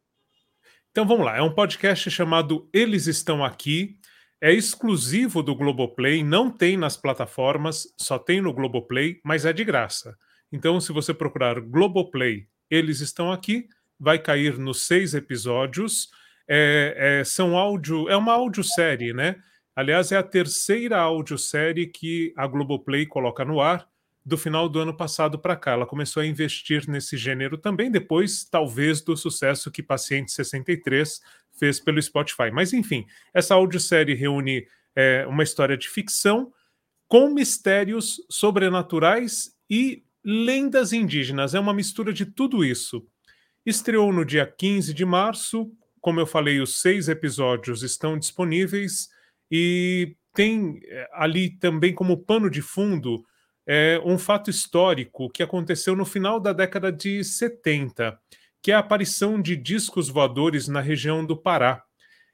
[0.91, 1.37] Então vamos lá.
[1.37, 3.97] É um podcast chamado Eles Estão Aqui.
[4.41, 9.63] É exclusivo do Globoplay, não tem nas plataformas, só tem no Globoplay, mas é de
[9.63, 10.17] graça.
[10.51, 16.09] Então, se você procurar Globoplay, Eles Estão Aqui, vai cair nos seis episódios.
[16.45, 19.37] É, é, são áudio, é uma audiosérie, né?
[19.73, 23.87] Aliás, é a terceira audiosérie que a Globoplay coloca no ar
[24.23, 25.71] do final do ano passado para cá.
[25.71, 31.21] Ela começou a investir nesse gênero também, depois, talvez, do sucesso que Paciente 63
[31.57, 32.51] fez pelo Spotify.
[32.51, 36.51] Mas, enfim, essa audiosérie reúne é, uma história de ficção
[37.07, 41.53] com mistérios sobrenaturais e lendas indígenas.
[41.53, 43.05] É uma mistura de tudo isso.
[43.65, 45.71] Estreou no dia 15 de março.
[45.99, 49.09] Como eu falei, os seis episódios estão disponíveis
[49.51, 53.25] e tem é, ali também como pano de fundo
[53.73, 58.19] é, um fato histórico que aconteceu no final da década de 70,
[58.61, 61.81] que é a aparição de discos voadores na região do Pará.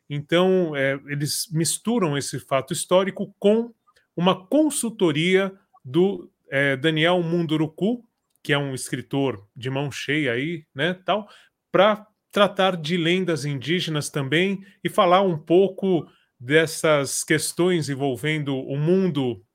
[0.10, 3.72] Então, é, eles misturam esse fato histórico com
[4.16, 5.54] uma consultoria
[5.86, 8.04] do é, Daniel Munduruku,
[8.42, 11.30] que é um escritor de mão cheia aí, né, tal,
[11.72, 16.10] para tratar de lendas indígenas também e falar um pouco
[16.40, 19.46] dessas questões envolvendo o mundo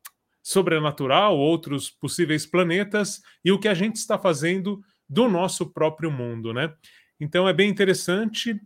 [0.43, 6.53] sobrenatural, outros possíveis planetas e o que a gente está fazendo do nosso próprio mundo,
[6.53, 6.75] né?
[7.21, 8.61] Então é bem interessante.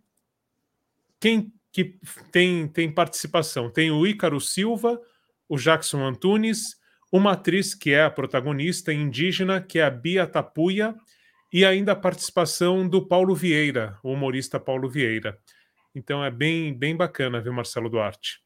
[1.21, 1.99] Quem que
[2.33, 3.71] tem, tem participação?
[3.71, 4.99] Tem o Ícaro Silva,
[5.47, 6.77] o Jackson Antunes,
[7.13, 10.95] uma atriz que é a protagonista indígena, que é a Bia Tapuia,
[11.53, 15.39] e ainda a participação do Paulo Vieira, o humorista Paulo Vieira.
[15.95, 18.41] Então é bem, bem bacana, viu, Marcelo Duarte?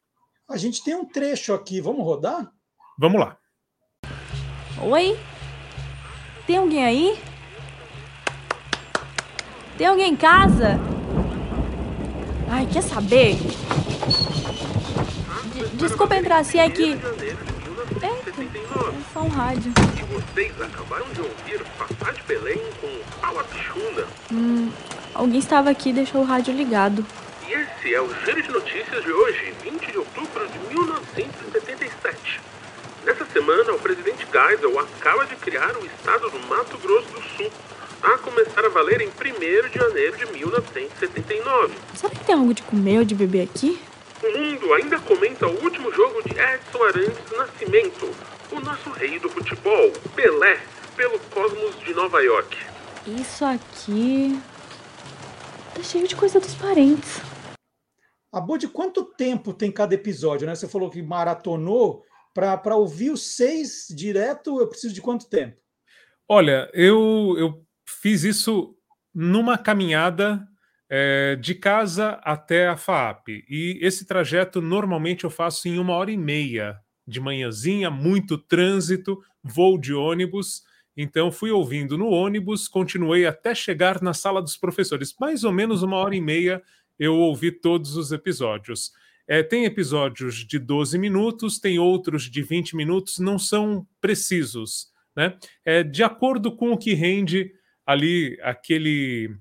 [0.49, 2.53] A gente tem um trecho aqui, vamos rodar?
[3.01, 3.35] Vamos lá.
[4.83, 5.19] Oi?
[6.47, 7.19] Tem alguém aí?
[9.79, 10.79] Tem alguém em casa?
[12.51, 13.37] Ai, quer saber?
[15.55, 16.93] D Desculpa entrar assim, é que.
[18.03, 18.13] É, é
[19.15, 19.73] só um rádio.
[19.97, 24.07] E vocês acabaram de ouvir Passar de Belém com Fala Pichunda.
[24.31, 24.71] Hum,
[25.15, 27.07] alguém estava aqui e deixou o rádio ligado.
[27.49, 30.61] E esse é o Giro de Notícias de hoje, 20 de outubro de
[33.05, 34.31] 1975.
[34.33, 37.51] Geisel acaba de criar o estado do Mato Grosso do Sul,
[38.03, 41.75] a começar a valer em 1 de janeiro de 1979.
[41.95, 43.81] Será que tem algo de comer ou de beber aqui?
[44.23, 48.11] O mundo ainda comenta o último jogo de Edson Arantes Nascimento,
[48.53, 50.61] o nosso rei do futebol, Pelé,
[50.97, 52.57] pelo Cosmos de Nova York.
[53.07, 54.39] Isso aqui.
[55.75, 57.21] Tá cheio de coisa dos parentes.
[58.33, 60.47] Abud, de quanto tempo tem cada episódio?
[60.47, 60.55] Né?
[60.55, 62.05] Você falou que maratonou.
[62.33, 65.57] Para ouvir os seis direto, eu preciso de quanto tempo?
[66.29, 68.77] Olha, eu, eu fiz isso
[69.13, 70.47] numa caminhada
[70.89, 73.45] é, de casa até a FAP.
[73.49, 79.21] E esse trajeto normalmente eu faço em uma hora e meia de manhãzinha, muito trânsito,
[79.43, 80.63] voo de ônibus.
[80.97, 85.15] Então fui ouvindo no ônibus, continuei até chegar na sala dos professores.
[85.19, 86.63] Mais ou menos uma hora e meia
[86.99, 88.93] eu ouvi todos os episódios.
[89.31, 94.89] É, tem episódios de 12 minutos, tem outros de 20 minutos, não são precisos.
[95.15, 95.39] Né?
[95.65, 97.53] É de acordo com o que rende
[97.87, 99.33] ali aquele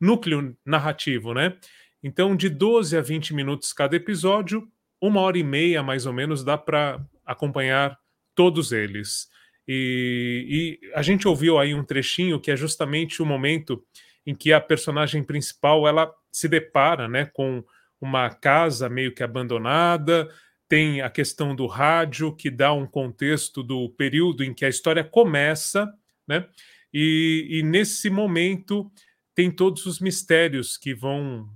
[0.00, 1.34] núcleo narrativo.
[1.34, 1.56] Né?
[2.04, 4.68] Então, de 12 a 20 minutos cada episódio,
[5.00, 7.98] uma hora e meia mais ou menos dá para acompanhar
[8.36, 9.26] todos eles.
[9.66, 13.84] E, e, a gente ouviu aí um trechinho que é justamente o momento
[14.24, 17.64] em que a personagem principal ela se depara né, com
[18.04, 20.28] uma casa meio que abandonada,
[20.68, 25.04] tem a questão do rádio, que dá um contexto do período em que a história
[25.04, 25.92] começa,
[26.26, 26.46] né?
[26.92, 28.90] E, e nesse momento
[29.34, 31.48] tem todos os mistérios que vão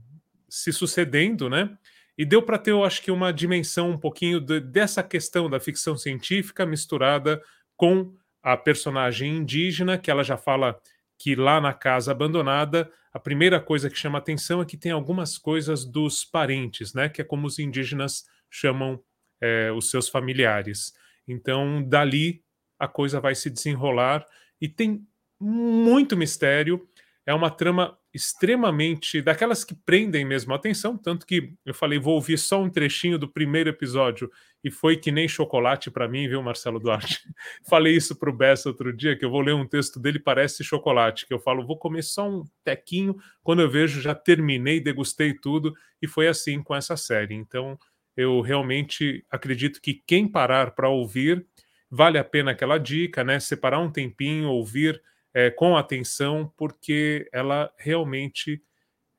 [0.49, 1.77] se sucedendo, né?
[2.19, 5.61] E deu para ter, eu acho que, uma dimensão um pouquinho de, dessa questão da
[5.61, 7.43] ficção científica misturada
[7.77, 10.79] com a personagem indígena, que ela já fala
[11.19, 15.39] que lá na casa abandonada, a primeira coisa que chama atenção é que tem algumas
[15.39, 17.09] coisas dos parentes, né?
[17.09, 19.03] Que é como os indígenas chamam
[19.41, 20.93] é, os seus familiares.
[21.27, 22.43] Então, dali
[22.79, 24.25] a coisa vai se desenrolar
[24.61, 25.07] e tem
[25.41, 26.87] muito mistério.
[27.25, 32.15] É uma trama extremamente daquelas que prendem mesmo a atenção, tanto que eu falei, vou
[32.15, 34.31] ouvir só um trechinho do primeiro episódio
[34.67, 37.21] e foi que nem chocolate para mim, viu, Marcelo Duarte?
[37.71, 40.65] falei isso para o Bessa outro dia, que eu vou ler um texto dele, parece
[40.65, 43.15] chocolate, que eu falo, vou comer só um tequinho,
[43.45, 45.73] quando eu vejo já terminei, degustei tudo,
[46.03, 47.33] e foi assim com essa série.
[47.33, 47.79] Então,
[48.17, 51.47] eu realmente acredito que quem parar para ouvir,
[51.89, 53.39] vale a pena aquela dica, né?
[53.39, 55.01] Separar um tempinho, ouvir
[55.33, 58.61] é, com atenção, porque ela realmente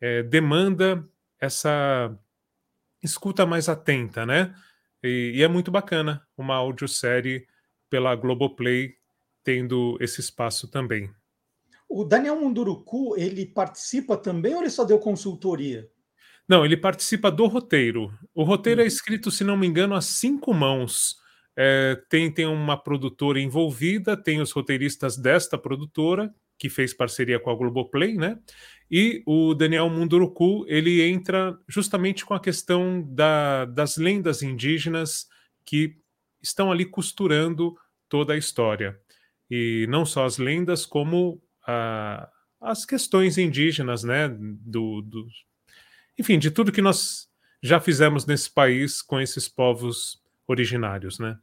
[0.01, 1.07] é, demanda
[1.39, 2.13] essa
[3.01, 4.53] escuta mais atenta, né?
[5.03, 7.45] E, e, é muito bacana uma audiosérie
[7.89, 8.95] pela Globoplay
[9.43, 11.09] tendo esse espaço também.
[11.87, 15.89] O Daniel Munduruku, ele participa também ou ele só deu consultoria?
[16.47, 18.11] Não, ele participa do roteiro.
[18.33, 18.87] O roteiro é uhum.
[18.87, 21.15] escrito, se não me engano, a cinco mãos.
[21.55, 27.49] É, tem, tem uma produtora envolvida, tem os roteiristas desta produtora, que fez parceria com
[27.49, 28.37] a Globoplay, né?
[28.89, 35.27] E o Daniel Munduruku, ele entra justamente com a questão da, das lendas indígenas
[35.65, 35.97] que
[36.41, 37.75] estão ali costurando
[38.07, 38.97] toda a história.
[39.51, 42.29] E não só as lendas, como a,
[42.61, 44.29] as questões indígenas, né?
[44.29, 45.27] Do, do,
[46.17, 47.27] enfim, de tudo que nós
[47.61, 51.37] já fizemos nesse país com esses povos originários, né?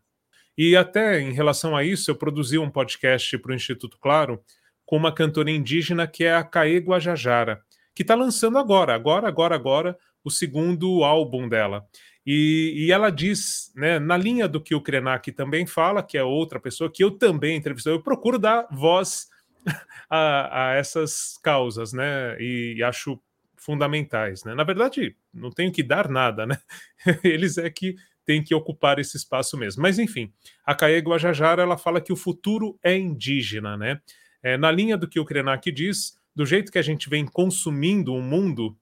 [0.57, 4.41] E até em relação a isso, eu produzi um podcast para o Instituto Claro
[4.87, 7.63] com uma cantora indígena que é a Caê Guajajara,
[7.95, 11.87] que está lançando agora, agora, agora, agora, o segundo álbum dela.
[12.27, 16.25] E, e, ela diz, né, na linha do que o Krenak também fala, que é
[16.25, 19.29] outra pessoa que eu também entrevistei, eu procuro dar voz
[20.09, 23.21] a, a essas causas, né, e, e, acho
[23.57, 24.55] fundamentais, né.
[24.55, 26.59] Na verdade, não tenho que dar nada, né,
[27.23, 27.95] eles é que
[28.25, 29.83] tem que ocupar esse espaço mesmo.
[29.83, 30.33] Mas enfim,
[30.65, 34.01] a Caê Guajajara ela fala que o futuro é indígena, né?
[34.45, 38.15] É, na linha do que o Krenak diz, do jeito que a gente vem consumindo
[38.15, 38.77] o mundo,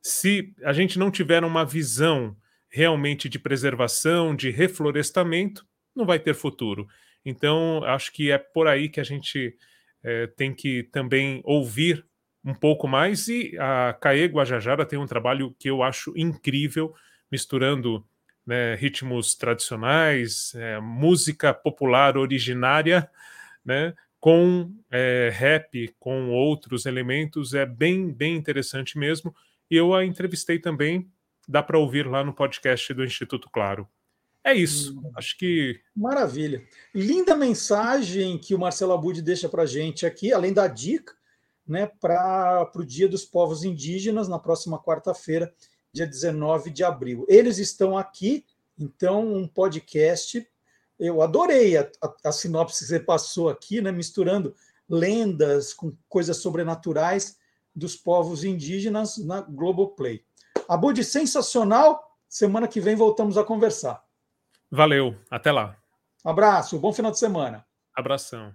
[0.00, 2.36] se a gente não tiver uma visão
[2.70, 6.86] realmente de preservação, de reflorestamento, não vai ter futuro.
[7.24, 9.56] Então, acho que é por aí que a gente
[10.02, 12.06] é, tem que também ouvir
[12.44, 13.26] um pouco mais.
[13.26, 16.94] E a Caê Guajajara tem um trabalho que eu acho incrível,
[17.32, 18.06] misturando
[18.46, 23.10] né, ritmos tradicionais, é, música popular originária,
[23.64, 29.34] né, com é, rap, com outros elementos, é bem, bem interessante mesmo.
[29.70, 31.10] E eu a entrevistei também,
[31.46, 33.88] dá para ouvir lá no podcast do Instituto Claro.
[34.44, 35.12] É isso, hum.
[35.16, 35.80] acho que.
[35.94, 36.62] Maravilha.
[36.94, 41.14] Linda mensagem que o Marcelo Abud deixa para gente aqui, além da dica,
[41.66, 45.52] né, para o Dia dos Povos Indígenas, na próxima quarta-feira,
[45.92, 47.26] dia 19 de abril.
[47.28, 48.44] Eles estão aqui,
[48.78, 50.48] então, um podcast
[50.98, 54.54] eu adorei a, a, a sinopse que você passou aqui, né, misturando
[54.88, 57.38] lendas com coisas sobrenaturais
[57.74, 60.24] dos povos indígenas na Globoplay.
[60.68, 62.16] Abud, sensacional.
[62.28, 64.04] Semana que vem voltamos a conversar.
[64.70, 65.76] Valeu, até lá.
[66.24, 67.64] Abraço, bom final de semana.
[67.94, 68.52] Abração.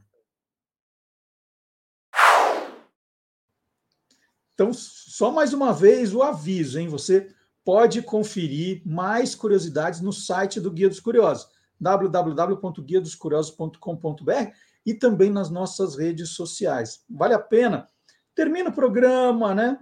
[4.54, 6.88] Então, só mais uma vez o aviso, hein?
[6.88, 7.34] Você
[7.66, 11.48] pode conferir mais curiosidades no site do Guia dos Curiosos,
[11.84, 14.52] www.guiadoscuriosos.com.br
[14.86, 17.04] e também nas nossas redes sociais.
[17.10, 17.88] Vale a pena.
[18.34, 19.78] Termina o programa, né?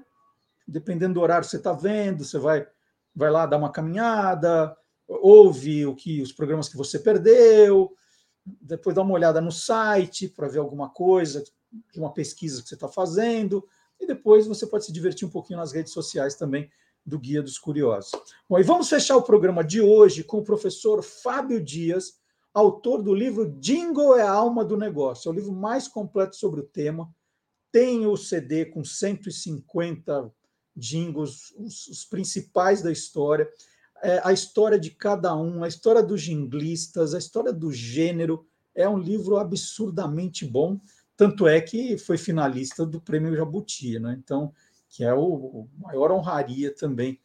[0.68, 2.68] Dependendo do horário que você está vendo, você vai,
[3.16, 4.76] vai lá dar uma caminhada,
[5.08, 7.92] ouve o que os programas que você perdeu,
[8.46, 11.44] depois dá uma olhada no site para ver alguma coisa
[11.94, 13.68] de uma pesquisa que você está fazendo,
[14.00, 16.70] e depois você pode se divertir um pouquinho nas redes sociais também
[17.06, 18.12] do Guia dos Curiosos.
[18.50, 22.20] Bom, e vamos fechar o programa de hoje com o professor Fábio Dias,
[22.54, 25.30] autor do livro Jingle é a Alma do Negócio.
[25.30, 27.14] É o livro mais completo sobre o tema.
[27.72, 30.32] Tem o CD com 150
[30.76, 33.50] jingles, os, os principais da história.
[34.04, 38.46] É, a história de cada um, a história dos jinglistas, a história do gênero.
[38.74, 40.80] É um livro absurdamente bom.
[41.16, 44.18] Tanto é que foi finalista do Prêmio Jabuti, né?
[44.18, 44.52] Então,
[44.92, 47.20] que é o, maior honraria também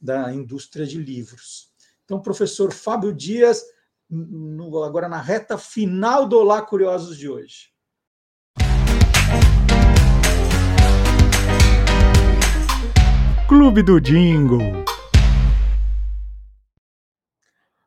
[0.00, 1.72] da indústria de livros.
[2.04, 3.62] Então, professor Fábio Dias,
[4.10, 7.70] no, agora na reta final do Olá Curiosos de hoje.
[13.48, 14.84] Clube do Jingle.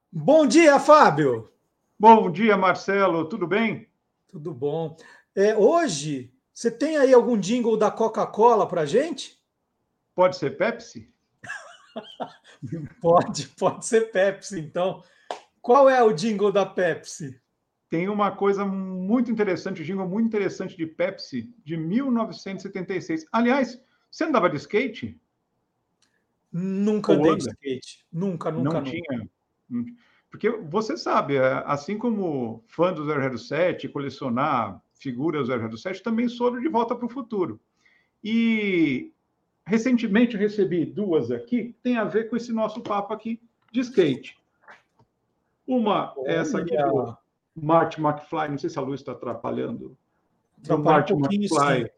[0.09, 1.51] Bom dia, Fábio.
[1.99, 3.27] Bom dia, Marcelo.
[3.27, 3.89] Tudo bem?
[4.29, 4.95] Tudo bom.
[5.35, 9.37] É, hoje, você tem aí algum jingle da Coca-Cola para gente?
[10.15, 11.13] Pode ser Pepsi?
[13.01, 15.03] pode, pode ser Pepsi, então.
[15.61, 17.41] Qual é o jingle da Pepsi?
[17.89, 23.25] Tem uma coisa muito interessante, um jingle muito interessante de Pepsi, de 1976.
[23.33, 23.77] Aliás,
[24.09, 25.19] você andava de skate?
[26.49, 28.05] Nunca Ou andei de skate.
[28.09, 28.89] Nunca, nunca, Não nunca.
[28.89, 29.29] tinha.
[30.31, 33.03] Porque você sabe, é, assim como fã do
[33.37, 37.59] 007, colecionar figuras do 007, também sou de Volta para o Futuro.
[38.23, 39.11] E
[39.65, 43.41] recentemente recebi duas aqui, que tem a ver com esse nosso papo aqui
[43.71, 44.37] de skate.
[45.67, 46.31] Uma, Olha.
[46.31, 47.17] essa aqui do
[47.55, 49.97] Marty McFly, não sei se a luz está atrapalhando.
[50.57, 51.89] Do Marty um McFly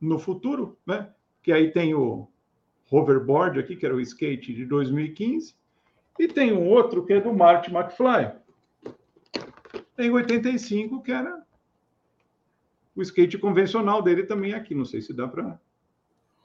[0.00, 1.10] no futuro, né?
[1.42, 2.28] Que aí tem o
[2.90, 5.54] hoverboard aqui, que era o skate de 2015,
[6.18, 8.32] e tem um outro que é do Marty McFly.
[9.96, 11.44] Tem 85, que era
[12.96, 14.74] o skate convencional dele também aqui.
[14.74, 15.60] Não sei se dá para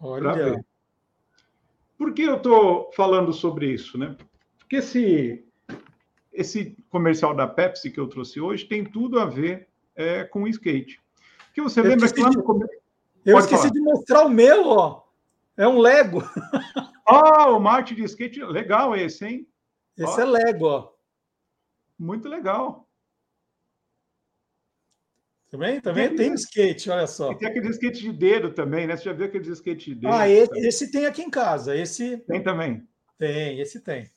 [0.02, 0.66] ver.
[1.98, 3.98] Por que eu estou falando sobre isso?
[3.98, 4.16] Né?
[4.60, 5.46] Porque esse,
[6.34, 10.48] esse comercial da Pepsi que eu trouxe hoje tem tudo a ver é, com o
[10.48, 11.00] skate.
[11.54, 12.74] Que você eu lembra que lá no começo.
[13.26, 13.74] Eu Pode esqueci falar.
[13.74, 15.04] de mostrar o meu, ó.
[15.56, 16.22] É um Lego.
[17.04, 19.48] Ah, oh, o Marte de skate, legal esse, hein?
[19.98, 20.22] Esse ó.
[20.22, 20.92] é Lego, ó.
[22.00, 22.88] Muito legal.
[25.52, 27.34] Também, também tem, tem skate, olha só.
[27.34, 28.96] E tem aquele skate de dedo também, né?
[28.96, 30.14] Você já viu aquele skate de dedo?
[30.14, 31.76] Ah, esse, esse, tem aqui em casa.
[31.76, 32.88] Esse tem também.
[33.18, 34.10] Tem, esse tem.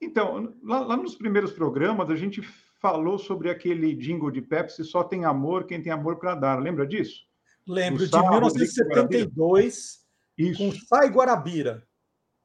[0.00, 2.40] Então, lá, lá, nos primeiros programas, a gente
[2.80, 6.58] falou sobre aquele jingle de Pepsi, só tem amor quem tem amor para dar.
[6.58, 7.26] Lembra disso?
[7.66, 10.06] Lembro, de 1972,
[10.38, 10.58] Isso.
[10.58, 11.86] com Sai Guarabira.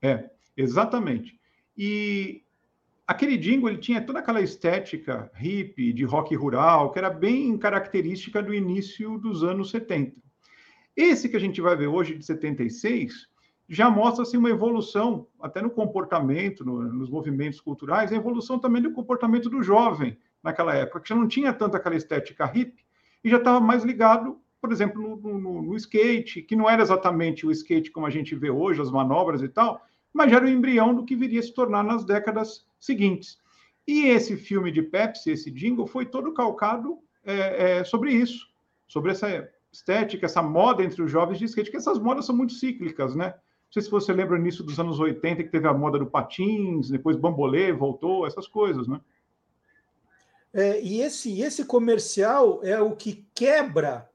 [0.01, 1.39] É, exatamente.
[1.77, 2.43] E
[3.09, 8.39] aquele jingle ele tinha toda aquela estética hippie, de rock rural, que era bem característica
[8.39, 10.15] do início dos anos 70.
[10.95, 13.27] Esse que a gente vai ver hoje, de 76,
[13.67, 18.79] já mostra assim, uma evolução, até no comportamento, no, nos movimentos culturais, a evolução também
[18.79, 22.85] do comportamento do jovem naquela época, que já não tinha tanta aquela estética hippie
[23.23, 27.43] e já estava mais ligado, por exemplo, no, no, no skate, que não era exatamente
[27.43, 29.83] o skate como a gente vê hoje, as manobras e tal,
[30.13, 33.37] mas era o embrião do que viria a se tornar nas décadas seguintes.
[33.87, 38.47] E esse filme de Pepsi, esse jingle, foi todo calcado é, é, sobre isso,
[38.87, 42.53] sobre essa estética, essa moda entre os jovens de skate, que essas modas são muito
[42.53, 43.27] cíclicas, né?
[43.27, 46.89] Não sei se você lembra início dos anos 80 que teve a moda do patins,
[46.89, 48.99] depois bambolê voltou, essas coisas, né?
[50.51, 54.09] É, e esse, esse comercial é o que quebra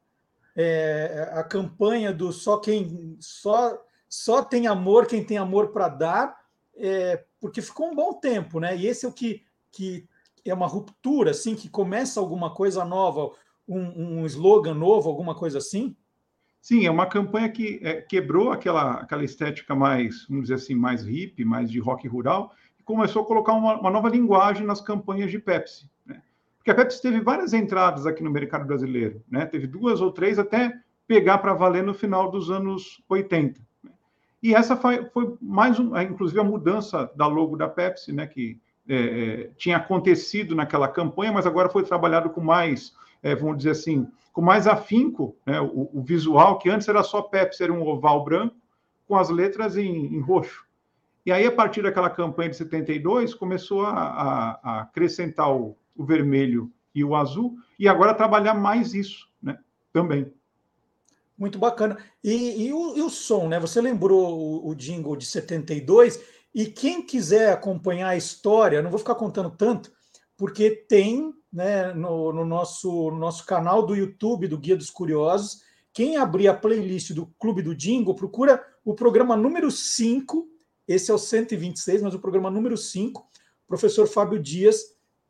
[0.56, 3.80] é, a campanha do só quem só
[4.14, 6.36] só tem amor quem tem amor para dar,
[6.76, 8.76] é, porque ficou um bom tempo, né?
[8.76, 9.42] E esse é o que,
[9.72, 10.06] que
[10.44, 13.32] é uma ruptura, assim, que começa alguma coisa nova,
[13.66, 15.96] um, um slogan novo, alguma coisa assim?
[16.60, 21.02] Sim, é uma campanha que é, quebrou aquela, aquela estética mais, vamos dizer assim, mais
[21.04, 25.32] hippie, mais de rock rural, e começou a colocar uma, uma nova linguagem nas campanhas
[25.32, 25.90] de Pepsi.
[26.06, 26.22] Né?
[26.56, 29.44] Porque a Pepsi teve várias entradas aqui no mercado brasileiro, né?
[29.44, 30.72] teve duas ou três até
[31.04, 33.60] pegar para valer no final dos anos 80.
[34.44, 38.26] E essa foi, foi mais, um, inclusive, a mudança da logo da Pepsi, né?
[38.26, 42.92] que é, é, tinha acontecido naquela campanha, mas agora foi trabalhado com mais,
[43.22, 45.62] é, vamos dizer assim, com mais afinco, né?
[45.62, 48.54] o, o, visual, que antes era só Pepsi, era um oval branco,
[49.08, 50.66] com as letras em, em roxo.
[51.24, 56.04] E aí, a partir daquela campanha de 72, começou a, a, a acrescentar o, o,
[56.04, 59.58] vermelho e o azul, e agora trabalhar mais isso né?
[59.90, 60.30] também.
[61.44, 61.98] Muito bacana.
[62.22, 63.60] E, e, o, e o, som, né?
[63.60, 66.18] Você lembrou o, o jingle de 72,
[66.54, 69.92] e quem quiser acompanhar a história, não vou ficar contando tanto,
[70.38, 75.60] porque tem né, no, no nosso, no nosso canal do YouTube do Guia dos Curiosos.
[75.92, 80.48] Quem abrir a playlist do Clube do Jingle, procura o programa número 5.
[80.88, 83.20] Esse é o 126, mas o programa número 5.
[83.20, 84.80] O professor Fábio Dias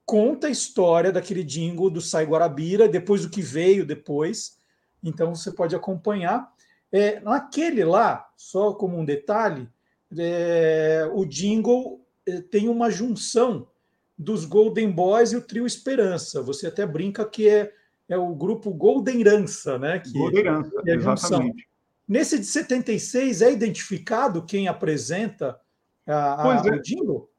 [0.07, 4.63] conta a história daquele jingle do Sai Guarabira, depois do que veio depois.
[5.05, 6.53] Então você pode acompanhar.
[6.91, 9.69] É, naquele lá, só como um detalhe,
[10.17, 13.69] é, o jingle é, tem uma junção
[14.17, 16.41] dos Golden Boys e o Trio Esperança.
[16.43, 17.73] Você até brinca que é,
[18.09, 19.99] é o grupo Golden Herança, né?
[19.99, 21.69] Que, Golden Herança, é exatamente.
[22.07, 25.59] Nesse de 76 é identificado quem apresenta
[26.07, 26.79] a, pois a, é.
[26.79, 27.31] o jingle?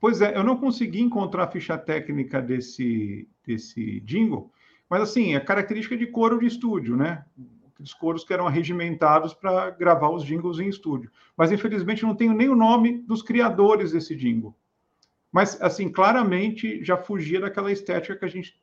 [0.00, 4.50] Pois é, eu não consegui encontrar a ficha técnica desse, desse jingle,
[4.92, 7.24] mas assim, é característica de coro de estúdio, né?
[7.72, 11.10] aqueles coros que eram arregimentados para gravar os jingles em estúdio.
[11.34, 14.54] Mas, infelizmente, não tenho nem o nome dos criadores desse jingle.
[15.32, 18.54] Mas, assim, claramente já fugia daquela estética que a gente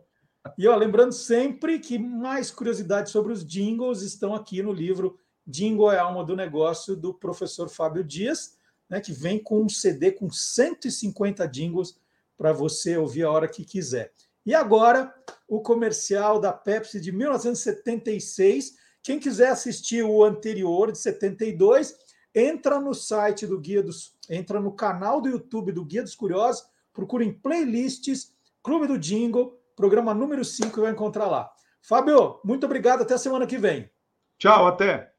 [0.59, 5.91] E ó, lembrando sempre que mais curiosidades sobre os jingles estão aqui no livro Jingle
[5.91, 8.57] é a alma do negócio do professor Fábio Dias,
[8.89, 11.99] né, que vem com um CD com 150 jingles
[12.37, 14.13] para você ouvir a hora que quiser.
[14.45, 15.15] E agora,
[15.49, 18.77] o comercial da Pepsi de 1976.
[19.03, 21.97] Quem quiser assistir o anterior, de 72,
[22.35, 24.15] entra no site do Guia dos.
[24.29, 28.33] entra no canal do YouTube do Guia dos Curiosos, procurem playlists,
[28.63, 31.51] Clube do Jingle, programa número 5 e vai encontrar lá.
[31.83, 33.91] Fábio, muito obrigado, até a semana que vem.
[34.39, 35.11] Tchau, até.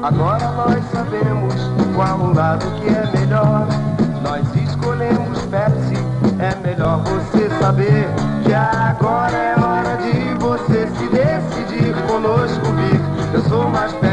[0.00, 1.54] Agora nós sabemos
[1.96, 3.66] qual o lado que é melhor.
[4.22, 5.96] Nós escolhemos Pepsi,
[6.38, 8.06] é melhor você saber
[8.44, 13.34] que agora é hora de você se decidir conosco vir.
[13.34, 14.07] Eu sou mais Pepsi,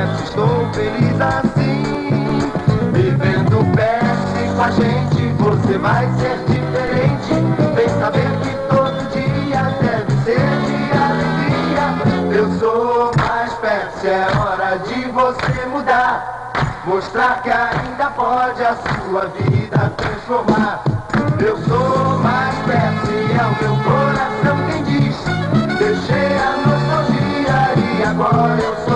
[5.65, 7.33] você vai ser diferente.
[7.75, 12.37] Vem saber que todo dia deve ser de alegria.
[12.37, 16.51] Eu sou mais Pepsi, é hora de você mudar.
[16.85, 20.83] Mostrar que ainda pode a sua vida transformar.
[21.39, 25.17] Eu sou mais Pepsi, é o meu coração quem diz.
[25.79, 28.94] Deixei a nostalgia e agora eu sou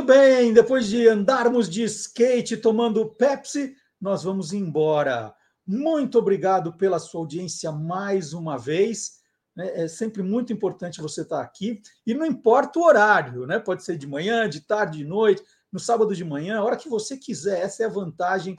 [0.00, 5.34] Muito bem, depois de andarmos de skate tomando Pepsi, nós vamos embora.
[5.66, 9.18] Muito obrigado pela sua audiência mais uma vez.
[9.54, 9.82] né?
[9.82, 11.82] É sempre muito importante você estar aqui.
[12.06, 13.58] E não importa o horário, né?
[13.58, 16.88] Pode ser de manhã, de tarde, de noite, no sábado de manhã, a hora que
[16.88, 17.60] você quiser.
[17.60, 18.56] Essa é a vantagem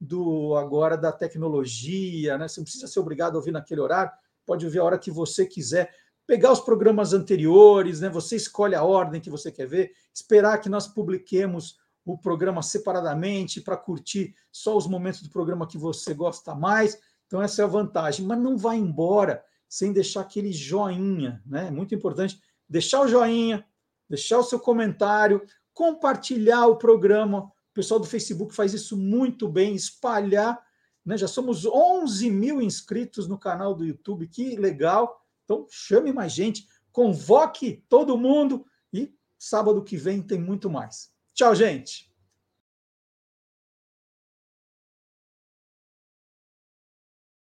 [0.00, 2.48] do agora da tecnologia, né?
[2.48, 4.10] Você não precisa ser obrigado a ouvir naquele horário,
[4.46, 5.94] pode ouvir a hora que você quiser.
[6.28, 8.10] Pegar os programas anteriores, né?
[8.10, 13.62] Você escolhe a ordem que você quer ver, esperar que nós publiquemos o programa separadamente
[13.62, 17.00] para curtir só os momentos do programa que você gosta mais.
[17.26, 18.26] Então, essa é a vantagem.
[18.26, 21.68] Mas não vai embora sem deixar aquele joinha, né?
[21.68, 22.38] É muito importante
[22.68, 23.66] deixar o joinha,
[24.06, 25.40] deixar o seu comentário,
[25.72, 27.44] compartilhar o programa.
[27.44, 30.62] O pessoal do Facebook faz isso muito bem, espalhar.
[31.06, 31.16] Né?
[31.16, 35.24] Já somos 11 mil inscritos no canal do YouTube, que legal.
[35.48, 41.10] Então, chame mais gente, convoque todo mundo e sábado que vem tem muito mais.
[41.32, 42.07] Tchau, gente!